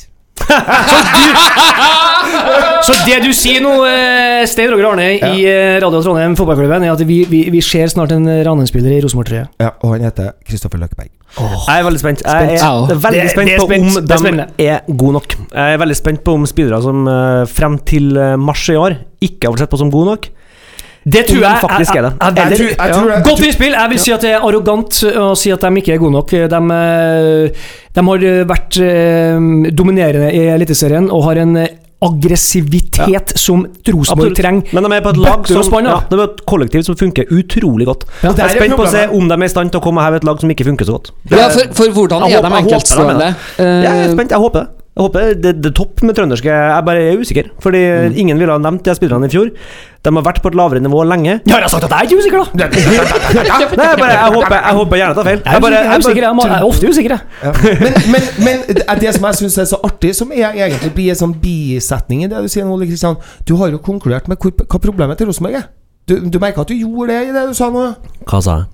[2.85, 6.95] Så det du sier nå, eh, Stein Roger Arne i eh, Radio Trondheim fotballklubben, er
[6.95, 9.45] at vi, vi, vi ser snart en Ranheim-spiller i Rosenborg-trøye.
[9.61, 11.11] Ja, og han heter Kristoffer Løkberg.
[11.37, 12.23] Jeg er veldig spent.
[12.25, 15.35] Jeg er, er veldig spent det er på om Det er de er gode nok.
[15.53, 18.97] Jeg er veldig spent på om spillere som eh, frem til eh, mars i år
[19.21, 20.29] ikke har blitt sett på som gode nok.
[21.09, 22.13] Det tror jeg faktisk er det.
[22.19, 23.73] jeg- jeg- Jeg tror- Godt innspill.
[23.73, 26.29] Jeg vil si at det er arrogant å si at de ikke er gode nok.
[26.29, 27.49] De, eh,
[27.93, 34.35] de har eh, vært eh, dominerende i Eliteserien og har en aggressivitet aggressivitet som Rosenborg
[34.37, 34.73] trenger.
[34.73, 35.99] Men de er på et lag som ja.
[36.09, 38.05] de er et kollektiv som funker utrolig godt.
[38.23, 39.83] Ja, jeg er er spent på å se om de er i stand til å
[39.83, 41.11] komme her ved et lag som ikke funker så godt.
[41.31, 43.31] Ja, for, for hvordan Jeg er de enkeltstående?
[43.57, 44.78] de Jeg er spent, jeg håper det.
[44.99, 46.51] Jeg håper det, det er topp med trønderske.
[46.51, 47.45] Jeg bare er usikker.
[47.63, 48.15] Fordi Mm.
[48.19, 49.47] ingen ville ha nevnt de spillerne i fjor.
[50.03, 51.37] De har vært på et lavere nivå lenge.
[51.47, 52.47] Ja, jeg har sagt at jeg er ikke usikker, da!
[52.59, 52.67] Nei,
[53.39, 55.39] jeg, bare, jeg, håper, jeg håper gjerne jeg tar feil.
[55.45, 57.09] Jeg er, bare- jeg er, usikker, jeg, bare, jeg er ofte usikker.
[57.09, 57.21] jeg.
[57.43, 57.51] Ja.
[57.79, 61.09] Men, men, men det- det som jeg syns er så artig, som er egentlig blir
[61.15, 63.15] en sånn bisetning i det du sier nå, Ole Kristian
[63.47, 65.67] Du har jo konkludert med hvor, hva problemet til Rosenborg er.
[66.07, 67.95] Du, du merka at du gjorde det i det du sa nå?
[68.25, 68.65] Hva sa jeg?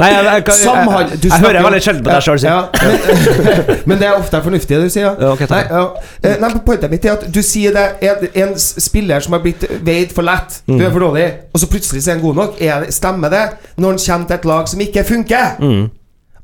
[0.00, 4.00] Nei, jeg, jeg, jeg, Samhold- jeg, jeg, hører veldig sjelden på deg sjøl men, men
[4.00, 5.10] det er ofte fornuftig, det du sier.
[5.20, 5.82] Ja, okay, nei, ja.
[6.22, 9.66] Eh, nei, Poenget mitt er at du sier det er en spiller som har blitt
[9.86, 10.60] veid for lett.
[10.66, 10.80] Du Mm.
[10.86, 12.58] er for dårlig, og så plutselig er han god nok.
[12.60, 13.44] Er, stemmer det
[13.76, 15.46] når han kommer til et lag som ikke funker?
[15.60, 15.86] Mm.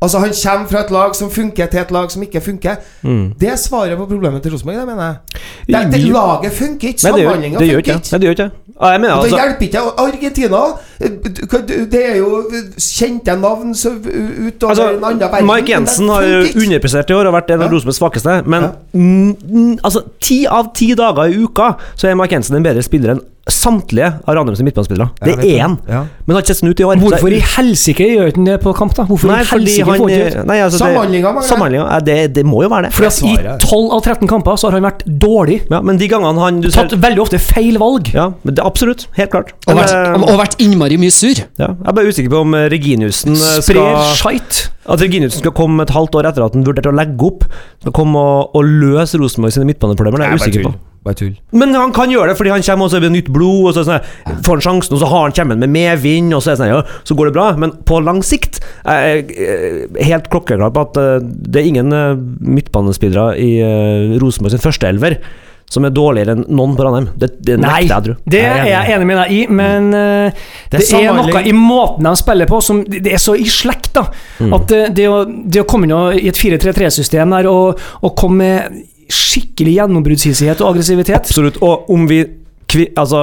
[0.02, 2.74] Altså Han kommer fra et lag som funker, til et lag som ikke funker.
[3.02, 3.32] Mm.
[3.40, 5.16] Det er svaret på problemet til Rosenborg, det mener jeg.
[5.68, 7.00] Det, det, laget funker ikke.
[7.00, 7.92] Samhandlinga funker ikke.
[7.92, 8.50] Nei, det gjør ikke
[8.80, 9.78] Ja, Jeg mener Og det altså hjelper ikke.
[9.98, 10.60] Argentina
[11.02, 12.42] Det er jo
[12.78, 15.48] kjente navn så utover Altså, en annen verden.
[15.48, 17.72] Mike Jensen har underprestert i år og vært en av Ja.
[17.74, 18.38] Rosenborgs svakeste.
[18.46, 19.76] Men Ja.
[19.84, 23.22] altså, ti av ti dager i uka så er Mike Jensen en bedre spiller enn
[23.50, 25.08] samtlige av Ranheim sine midtbanespillere.
[25.18, 25.72] Det er han.
[25.88, 26.04] Ja.
[26.26, 27.00] Men har ikke sett den ut i år.
[27.02, 29.02] Hvorfor i helsike gjør ikke han det på kamp, da?
[29.08, 30.46] Hvorfor Nei, fordi han får han ikke ut?
[30.46, 30.78] nei, altså,
[31.48, 31.86] Samhandlinga.
[31.90, 32.92] Ja, det, det må jo være det.
[32.94, 35.58] Fordi at I 12 av 13 kamper så har han vært dårlig.
[35.72, 38.12] Ja, men de gangene han du ser, Tatt veldig ofte feil valg.
[38.14, 39.08] Ja, men det, absolutt.
[39.18, 39.50] Helt klart.
[39.66, 41.38] og, vært, eh, og vært innmari mye sur.
[41.58, 44.62] ja, jeg er bare usikker på om eh, Reginiussen eh, Sprer skal skeit.
[44.90, 47.44] At Reginiussen skal komme et halvt år etter at han vurderte å legge opp.
[47.82, 50.22] Skal komme og, og løse Rosenborg sine midtbaneproblemer.
[50.22, 50.74] Det er jeg usikker på.
[51.02, 51.32] Bare tull.
[51.58, 53.70] Men han kan gjøre det fordi han kommer også med nytt blod.
[53.70, 56.44] Og så, er sånn, får han sjansen, og så har han kommet med medvind, og
[56.44, 57.46] så, er sånn, ja, så går det bra.
[57.58, 61.96] Men på lang sikt er jeg eh, helt klokkeklar på at det er ingen
[62.42, 65.18] midtbanespillere i Rosenborg sin førsteelver
[65.72, 67.08] som er dårligere enn noen på Ranheim.
[67.16, 68.18] Det, det Nei, nekter jeg, tror.
[68.34, 71.34] det er jeg enig med deg i, men eh, det, er, samhandling.
[71.38, 74.06] noe i måten de spiller på som Det er så i slekt, da.
[74.42, 74.52] Mm.
[74.58, 78.42] At det, det, å, det å komme inn i et 4-3-3-system der og, og komme
[78.42, 81.58] med skikkelig gjennombruddshissighet og aggressivitet Absolutt.
[81.64, 82.22] Og om vi
[82.72, 83.20] kvi, altså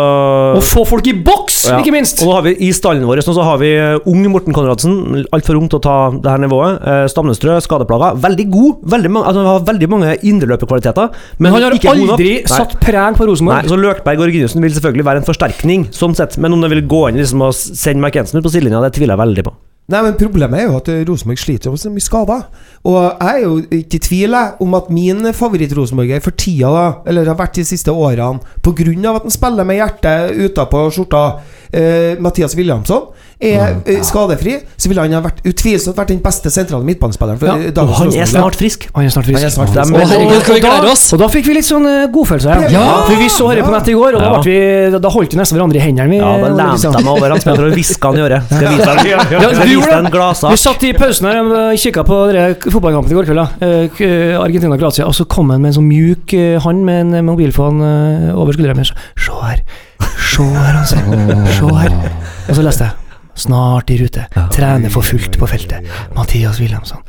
[0.57, 1.79] Og få folk i boks, Ja.
[1.81, 2.21] ikke minst!
[2.21, 5.25] Og nå har vi I stallen vår nå så har vi eh, ung Morten Konradsen,
[5.35, 6.79] altfor ung til å ta det her nivået.
[6.85, 8.13] Eh, Stamnestrø, skadeplaga.
[8.21, 8.83] Veldig god.
[8.95, 11.09] Veldig mange, altså, har veldig mange indreløperkvaliteter.
[11.39, 13.63] Men han har aldri satt preg på Rosenborg.
[13.63, 16.37] Nei, så Løkberg og Reginiussen vil selvfølgelig være en forsterkning, sånn sett.
[16.37, 18.93] Men om det vil gå inn liksom og sende Mark Jensen ut på sidelinja, det
[18.97, 19.55] tviler jeg veldig på.
[19.89, 22.43] Nei, men Problemet er jo at Rosenborg sliter med så mye skader.
[22.85, 27.31] Og jeg er jo ikke i tvil om at min favoritt-rosenborger for tida, da, eller
[27.31, 28.85] har vært de siste årene, pga.
[29.15, 31.23] at han spiller med hjertet utapå skjorta,
[31.71, 33.09] eh, Mathias Williamson,
[33.39, 34.01] er ja.
[34.03, 37.39] skadefri, så ville han ha vært utvilsomt vært den beste sentrale midtbanespilleren.
[37.39, 38.89] Ja, eh, Og han er snart frisk.
[38.95, 39.45] Han er snart frisk.
[39.47, 39.93] Er snart frisk.
[39.95, 42.57] Og, da, og da fikk vi litt sånn godfølelse.
[42.67, 42.73] Ja.
[42.75, 42.97] Ja.
[43.07, 45.39] For vi så dette på nettet i går, og da, ble vi, da, holdt vi
[45.39, 46.09] nesten hverandre i hendene.
[46.11, 48.51] Vi, Ja, da lente de meg over han spiller og hviska han i øret.
[48.51, 50.49] Skal vise deg Ja?
[50.49, 52.19] Vi satt i pausen her og kikka på
[52.67, 53.45] fotballkampen i går kveld.
[53.59, 55.07] Eh, Argentina-Kroatia.
[55.07, 58.55] Og så kom han med en sånn mjuk eh, hånd med en mobilfon eh, over
[58.57, 58.75] skuldra.
[58.79, 59.63] Se her.
[59.99, 60.95] Se her, altså.
[61.57, 61.99] Se her.
[62.49, 62.91] Og så leste jeg.
[63.39, 64.25] Snart i rute.
[64.51, 65.85] Trener for fullt på feltet.
[66.15, 67.03] Mathias Wilhelmsson.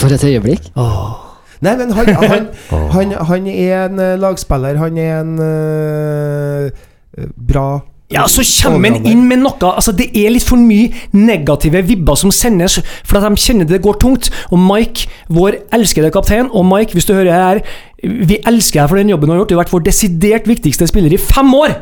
[0.00, 0.70] For et øyeblikk.
[0.76, 1.30] Åh.
[1.60, 2.48] Nei, men han, han,
[2.94, 4.78] han, han er en eh, lagspiller.
[4.80, 7.66] Han er en eh, bra
[8.10, 12.16] Ja, så kommer han inn med noe Altså, det er litt for mye negative vibber
[12.18, 14.30] som sendes, for at de kjenner det går tungt.
[14.50, 17.62] Og Mike, vår elskede kaptein, og Mike, hvis du hører her,
[18.02, 19.50] vi elsker deg for den jobben du har gjort.
[19.52, 21.74] Du har vært vår desidert viktigste spiller i fem år!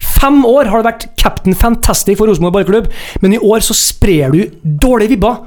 [0.00, 2.86] Fem år har du vært captain fantastic for Rosenborg ballklubb,
[3.20, 5.42] men i år så sprer du dårlige vibber.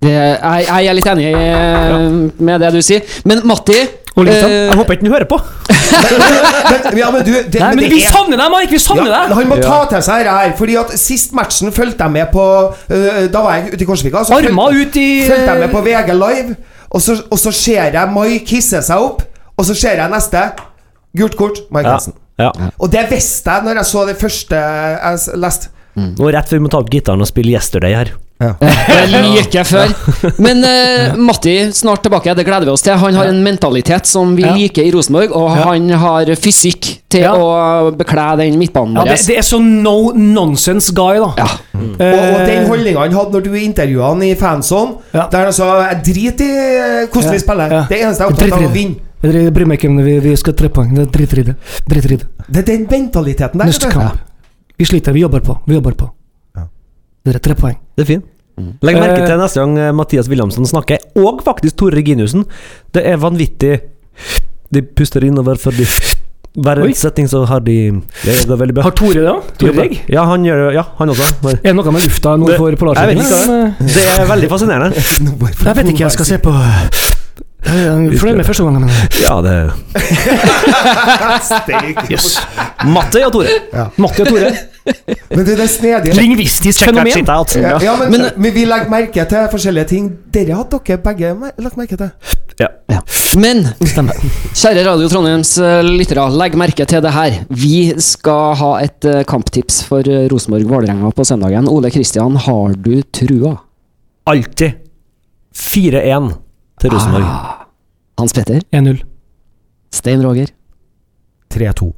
[0.00, 2.04] Det, jeg, jeg er litt enig eh,
[2.40, 3.02] med det du sier.
[3.28, 3.76] Men Matti
[4.16, 5.36] Ole Kristian, eh, Jeg håper ikke du hører på.
[5.40, 8.72] men, ja, men du, det, Nei, men det vi er- savner deg, Mike!
[8.72, 9.34] Vi savner Ja, deg!
[9.36, 10.54] han må ta til seg dette her.
[10.58, 14.24] Fordi at Sist matchen fulgte jeg med på øh, Da var jeg ute i Korsvika.
[14.24, 16.56] så Arma fulgte- ut i Fulgte jeg med på VG Live,
[16.90, 19.22] og så, og så ser jeg Mai hisse seg opp.
[19.60, 20.40] Og så ser jeg neste.
[21.16, 21.92] Gult kort, Mike Ja.
[21.98, 22.14] Hansen.
[22.40, 22.50] Ja.
[22.80, 25.36] Og det visste jeg når jeg så det første jeg leste.
[25.36, 25.68] leste.
[26.16, 28.12] Nå rett før vi må ta opp gitaren og spille Yesterday her.
[29.10, 29.90] Det liker jeg før.
[30.40, 32.32] Men uh, Matti, snart tilbake.
[32.38, 32.96] Det gleder vi oss til.
[32.96, 34.54] Han har en mentalitet som vi Ja.
[34.56, 35.64] liker i Rosenborg, og Ja.
[35.68, 37.34] han har fysikk til Ja.
[37.36, 39.12] å bekle den midtbanen Ja, vår.
[39.12, 41.34] det, det er så no nonsense guy, da.
[41.36, 41.48] Ja.
[41.74, 45.26] Eh, Og, og den holdninga han hadde når du intervjua han i fanzone, Ja.
[45.30, 47.70] der han sa 'Jeg driter i eh, hvordan vi spiller'.
[47.70, 47.84] ja.
[47.88, 48.96] Det eneste jeg er Drit opptatt av, av, å vinne.
[49.22, 50.94] Jeg bryr meg ikke om vi, vi skal tre poeng.
[50.94, 51.56] Det er Drit i det.
[52.56, 53.66] Er den mentaliteten der.
[53.66, 54.02] Neste kamp.
[54.02, 54.10] Ja.
[54.78, 55.58] Vi sliter, vi jobber på.
[55.66, 56.10] Vi jobber på.
[57.24, 57.76] Det er tre poeng.
[57.96, 58.28] Det er fint.
[58.84, 62.44] Legg merke Eh, til neste gang eh, Mathias Wilhelmsen snakker, og faktisk Tore Reginiussen.
[62.92, 63.80] Det er vanvittig.
[64.72, 65.86] De puster innover for de
[66.60, 68.82] Hver setning så har de Det går veldig bra.
[68.82, 69.36] Har Tore det, da?
[69.60, 70.00] Tore Regg?
[70.10, 70.74] Ja, han gjør det.
[70.74, 71.28] Ja, han også.
[71.52, 73.76] Er det noe med lufta nord for Polarsirkelen?
[73.86, 75.06] det er veldig fascinerende.
[75.66, 76.52] Jeg vet ikke, jeg skal se på
[77.64, 78.90] Fornøyd med første gangen,
[79.20, 79.72] Ja, det
[82.12, 82.38] yes.
[82.88, 83.58] Matte og Tore.
[84.00, 84.50] Matti og Tore.
[85.36, 87.26] Men det er det snedige Lingvistisk fenomen.
[87.28, 90.08] Ja, ja men, Men- men, vi legger merke til forskjellige ting.
[90.34, 92.10] Dere hadde dere begge lagt merke til.
[93.40, 93.62] Men
[94.56, 97.38] kjære Radio Trondheims eh, lyttere, legg merke til det her.
[97.48, 101.68] Vi skal ha et eh, kamptips for eh, Rosenborg-Vålerenga på søndagen.
[101.70, 103.54] Ole Kristian, har du trua?
[104.32, 104.80] Alltid
[105.54, 106.32] 4-1
[106.80, 107.26] til Rosenborg.
[107.28, 107.66] Ah.
[108.20, 108.62] Hans Petter?
[108.76, 109.02] 1-0.
[109.92, 110.52] Stein Roger?
[111.54, 111.90] 3-2.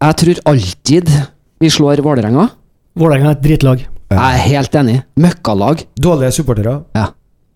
[0.00, 1.10] Jeg tror alltid
[1.60, 2.48] vi slår Vålerenga.
[2.96, 3.86] Vålerenga er et drittlag.
[4.10, 5.00] Jeg er helt enig.
[5.20, 5.84] Møkkalag.
[6.02, 6.80] Dårlige supportere.
[6.96, 7.10] Ja.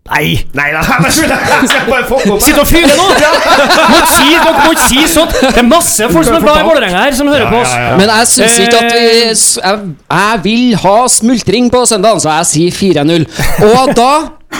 [0.05, 0.35] Nei!
[0.53, 0.83] Nei da,
[2.45, 3.07] Sitt og fyre nå!
[3.09, 5.33] Må ikke si, dere må ikke si sånt!
[5.41, 7.73] Det er masse folk som er glad i Vålerenga her, som hører på oss.
[7.97, 12.51] Men jeg syns ikke at vi jeg, jeg vil ha smultring på søndag, så jeg
[12.53, 13.25] sier 4-0.
[13.71, 14.11] Og da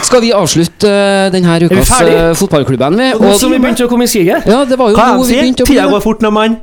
[0.03, 3.21] skal vi avslutte eh, denne vi ukas eh, fotballklubben med.
[3.21, 4.47] Nå Og, som vi begynte å komme i siget.
[4.47, 6.57] ja, det var jo Hva nå vi begynte å Tida går fort når man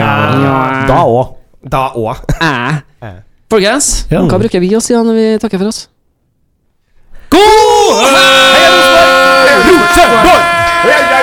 [0.00, 0.84] Ja.
[0.88, 1.36] Da òg.
[1.70, 2.16] Da òg.
[3.50, 4.24] Folkens, Ja.
[4.26, 5.88] hva bruker vi å si når vi takker for oss?
[7.30, 7.42] God
[9.70, 11.15] Rosenborg!